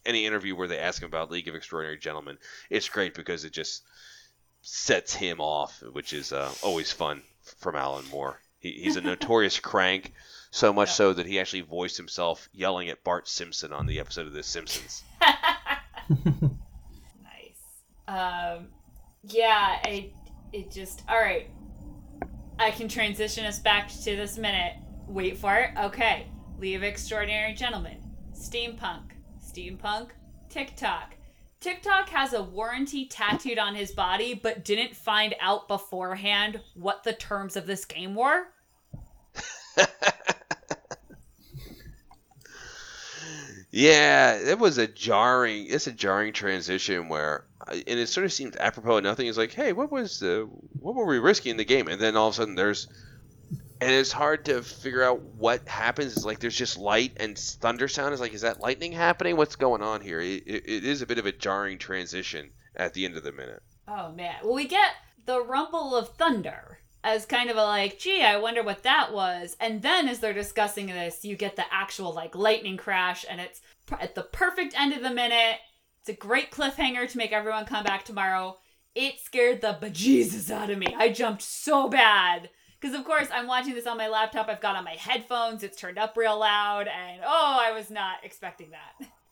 any 0.04 0.26
interview 0.26 0.56
where 0.56 0.66
they 0.66 0.78
ask 0.78 1.02
him 1.02 1.06
about 1.06 1.30
League 1.30 1.46
of 1.46 1.54
Extraordinary 1.54 1.98
Gentlemen, 1.98 2.38
it's 2.70 2.88
great 2.88 3.14
because 3.14 3.44
it 3.44 3.52
just 3.52 3.82
sets 4.62 5.14
him 5.14 5.40
off, 5.40 5.82
which 5.92 6.12
is 6.12 6.32
uh, 6.32 6.52
always 6.62 6.90
fun 6.90 7.22
from 7.58 7.76
Alan 7.76 8.08
Moore. 8.08 8.40
He, 8.58 8.72
he's 8.72 8.96
a 8.96 9.00
notorious 9.12 9.60
crank, 9.60 10.12
so 10.52 10.70
much 10.72 10.90
Yeah. 10.90 10.94
so 10.94 11.12
that 11.14 11.26
he 11.26 11.40
actually 11.40 11.62
voiced 11.62 11.96
himself 11.96 12.48
yelling 12.52 12.88
at 12.90 13.02
Bart 13.02 13.26
Simpson 13.26 13.72
on 13.72 13.86
the 13.86 13.98
episode 13.98 14.26
of 14.26 14.34
The 14.34 14.42
Simpsons. 14.42 15.02
nice. 16.10 16.52
Um, 18.06 18.68
yeah, 19.24 19.78
I, 19.84 20.10
it 20.52 20.70
just, 20.70 21.02
all 21.08 21.18
right. 21.18 21.48
I 22.58 22.70
can 22.70 22.86
transition 22.86 23.46
us 23.46 23.58
back 23.58 23.88
to 23.88 24.14
this 24.14 24.36
minute. 24.36 24.74
Wait 25.08 25.38
for 25.38 25.56
it. 25.56 25.70
Okay. 25.80 26.26
League 26.58 26.76
of 26.76 26.82
Extraordinary 26.82 27.54
Gentlemen. 27.54 27.96
Steampunk. 28.34 29.12
Steampunk. 29.42 30.10
Tik-Tok. 30.50 31.14
Tik-Tok 31.60 32.10
has 32.10 32.34
a 32.34 32.42
warranty 32.42 33.06
tattooed 33.06 33.58
on 33.58 33.74
his 33.74 33.92
body, 33.92 34.34
but 34.34 34.64
didn't 34.66 34.94
find 34.94 35.34
out 35.40 35.66
beforehand 35.66 36.60
what 36.74 37.04
the 37.04 37.14
terms 37.14 37.56
of 37.56 37.66
this 37.66 37.86
game 37.86 38.14
were. 38.14 38.48
Yeah, 43.72 44.34
it 44.34 44.58
was 44.58 44.76
a 44.76 44.86
jarring. 44.86 45.66
It's 45.68 45.86
a 45.86 45.92
jarring 45.92 46.34
transition 46.34 47.08
where, 47.08 47.46
uh, 47.66 47.72
and 47.72 47.98
it 47.98 48.08
sort 48.08 48.26
of 48.26 48.32
seemed 48.32 48.54
apropos 48.56 48.98
of 48.98 49.04
nothing. 49.04 49.26
It's 49.26 49.38
like, 49.38 49.54
hey, 49.54 49.72
what 49.72 49.90
was 49.90 50.20
the, 50.20 50.46
what 50.78 50.94
were 50.94 51.06
we 51.06 51.18
risking 51.18 51.52
in 51.52 51.56
the 51.56 51.64
game? 51.64 51.88
And 51.88 51.98
then 51.98 52.14
all 52.14 52.28
of 52.28 52.34
a 52.34 52.36
sudden, 52.36 52.54
there's, 52.54 52.86
and 53.80 53.90
it's 53.90 54.12
hard 54.12 54.44
to 54.44 54.62
figure 54.62 55.02
out 55.02 55.22
what 55.22 55.66
happens. 55.66 56.14
It's 56.14 56.26
like 56.26 56.38
there's 56.38 56.56
just 56.56 56.76
light 56.76 57.12
and 57.16 57.36
thunder 57.36 57.88
sound. 57.88 58.12
It's 58.12 58.20
like, 58.20 58.34
is 58.34 58.42
that 58.42 58.60
lightning 58.60 58.92
happening? 58.92 59.38
What's 59.38 59.56
going 59.56 59.82
on 59.82 60.02
here? 60.02 60.20
It, 60.20 60.42
it, 60.46 60.68
it 60.68 60.84
is 60.84 61.00
a 61.00 61.06
bit 61.06 61.18
of 61.18 61.24
a 61.24 61.32
jarring 61.32 61.78
transition 61.78 62.50
at 62.76 62.92
the 62.92 63.06
end 63.06 63.16
of 63.16 63.24
the 63.24 63.32
minute. 63.32 63.62
Oh 63.88 64.12
man. 64.12 64.36
Well, 64.44 64.54
we 64.54 64.68
get 64.68 64.92
the 65.24 65.42
rumble 65.42 65.96
of 65.96 66.10
thunder 66.10 66.78
as 67.04 67.26
kind 67.26 67.50
of 67.50 67.56
a 67.56 67.62
like, 67.62 67.98
gee, 67.98 68.22
I 68.22 68.38
wonder 68.38 68.62
what 68.62 68.82
that 68.84 69.12
was. 69.12 69.56
And 69.60 69.82
then 69.82 70.08
as 70.08 70.20
they're 70.20 70.32
discussing 70.32 70.86
this, 70.86 71.24
you 71.24 71.36
get 71.36 71.56
the 71.56 71.64
actual 71.70 72.12
like 72.12 72.34
lightning 72.34 72.76
crash, 72.76 73.24
and 73.28 73.40
it's 73.40 73.60
at 74.00 74.14
the 74.14 74.22
perfect 74.22 74.78
end 74.78 74.92
of 74.92 75.02
the 75.02 75.10
minute. 75.10 75.56
It's 76.00 76.08
a 76.08 76.14
great 76.14 76.50
cliffhanger 76.50 77.08
to 77.08 77.18
make 77.18 77.32
everyone 77.32 77.64
come 77.64 77.84
back 77.84 78.04
tomorrow. 78.04 78.58
It 78.94 79.20
scared 79.20 79.60
the 79.60 79.78
bejesus 79.80 80.50
out 80.50 80.70
of 80.70 80.78
me. 80.78 80.94
I 80.96 81.10
jumped 81.10 81.42
so 81.42 81.88
bad. 81.88 82.50
Because, 82.80 82.98
of 82.98 83.04
course, 83.04 83.28
I'm 83.32 83.46
watching 83.46 83.74
this 83.74 83.86
on 83.86 83.96
my 83.96 84.08
laptop. 84.08 84.48
I've 84.48 84.60
got 84.60 84.74
on 84.74 84.82
my 84.82 84.96
headphones. 84.98 85.62
It's 85.62 85.76
turned 85.76 85.98
up 85.98 86.16
real 86.16 86.36
loud. 86.40 86.88
And, 86.88 87.22
oh, 87.24 87.58
I 87.60 87.70
was 87.70 87.90
not 87.90 88.16
expecting 88.24 88.70
that. 88.70 89.08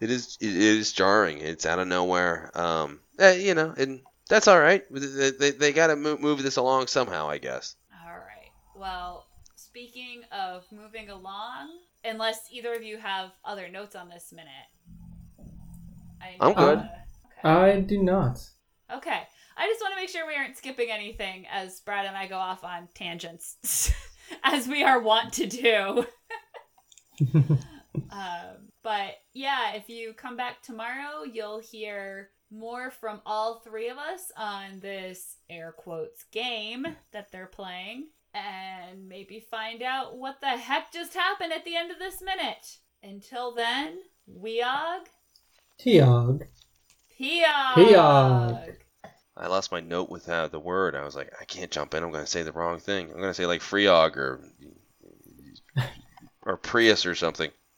It 0.00 0.10
is 0.10 0.36
it 0.40 0.54
is 0.54 0.92
jarring. 0.92 1.38
It's 1.38 1.64
out 1.64 1.78
of 1.78 1.86
nowhere. 1.86 2.50
Um, 2.54 3.00
eh, 3.18 3.36
you 3.36 3.54
know, 3.54 3.72
and 3.76 4.00
that's 4.28 4.48
all 4.48 4.60
right. 4.60 4.84
They, 4.90 5.30
they, 5.30 5.50
they 5.50 5.72
got 5.72 5.88
to 5.88 5.96
move, 5.96 6.20
move 6.20 6.42
this 6.42 6.56
along 6.56 6.86
somehow, 6.86 7.28
I 7.28 7.38
guess. 7.38 7.76
All 8.04 8.16
right. 8.16 8.50
Well, 8.76 9.26
speaking 9.56 10.22
of 10.32 10.64
moving 10.72 11.10
along, 11.10 11.70
unless 12.04 12.48
either 12.50 12.72
of 12.72 12.82
you 12.82 12.98
have 12.98 13.30
other 13.44 13.68
notes 13.68 13.94
on 13.94 14.08
this 14.08 14.32
minute, 14.32 14.48
I 16.20 16.36
I'm 16.40 16.54
good. 16.54 16.78
okay. 16.78 16.88
I 17.44 17.80
do 17.80 18.02
not. 18.02 18.40
okay. 18.92 19.22
I 19.56 19.68
just 19.68 19.80
want 19.80 19.92
to 19.94 20.00
make 20.00 20.08
sure 20.08 20.26
we 20.26 20.34
aren't 20.34 20.56
skipping 20.56 20.90
anything 20.90 21.46
as 21.50 21.80
Brad 21.80 22.06
and 22.06 22.16
I 22.16 22.26
go 22.26 22.36
off 22.36 22.64
on 22.64 22.88
tangents, 22.94 23.92
as 24.42 24.66
we 24.66 24.82
are 24.82 25.00
wont 25.00 25.34
to 25.34 25.46
do. 25.46 26.06
um, 28.10 28.70
but 28.82 29.12
yeah, 29.32 29.74
if 29.74 29.88
you 29.88 30.12
come 30.12 30.36
back 30.36 30.62
tomorrow, 30.62 31.22
you'll 31.30 31.60
hear 31.60 32.30
more 32.54 32.90
from 32.90 33.20
all 33.26 33.60
three 33.60 33.88
of 33.88 33.98
us 33.98 34.30
on 34.36 34.80
this 34.80 35.36
air 35.50 35.72
quotes 35.76 36.24
game 36.32 36.86
that 37.12 37.30
they're 37.32 37.46
playing 37.46 38.08
and 38.32 39.08
maybe 39.08 39.46
find 39.50 39.82
out 39.82 40.16
what 40.16 40.40
the 40.40 40.56
heck 40.56 40.92
just 40.92 41.14
happened 41.14 41.52
at 41.52 41.64
the 41.64 41.76
end 41.76 41.90
of 41.90 41.98
this 41.98 42.22
minute. 42.22 42.78
Until 43.02 43.54
then, 43.54 43.98
Weog, 44.28 45.06
Tiog. 45.78 46.46
Peog. 47.18 47.74
Peog. 47.74 48.76
I 49.36 49.48
lost 49.48 49.72
my 49.72 49.80
note 49.80 50.10
with 50.10 50.28
uh, 50.28 50.48
the 50.48 50.60
word. 50.60 50.94
I 50.94 51.04
was 51.04 51.16
like, 51.16 51.32
I 51.40 51.44
can't 51.44 51.70
jump 51.70 51.94
in. 51.94 52.02
I'm 52.02 52.12
going 52.12 52.24
to 52.24 52.30
say 52.30 52.42
the 52.42 52.52
wrong 52.52 52.78
thing. 52.78 53.06
I'm 53.10 53.18
going 53.18 53.30
to 53.30 53.34
say 53.34 53.46
like 53.46 53.60
Freog 53.60 54.16
or 54.16 54.40
or 56.42 56.56
Prius 56.56 57.04
or 57.04 57.14
something. 57.14 57.50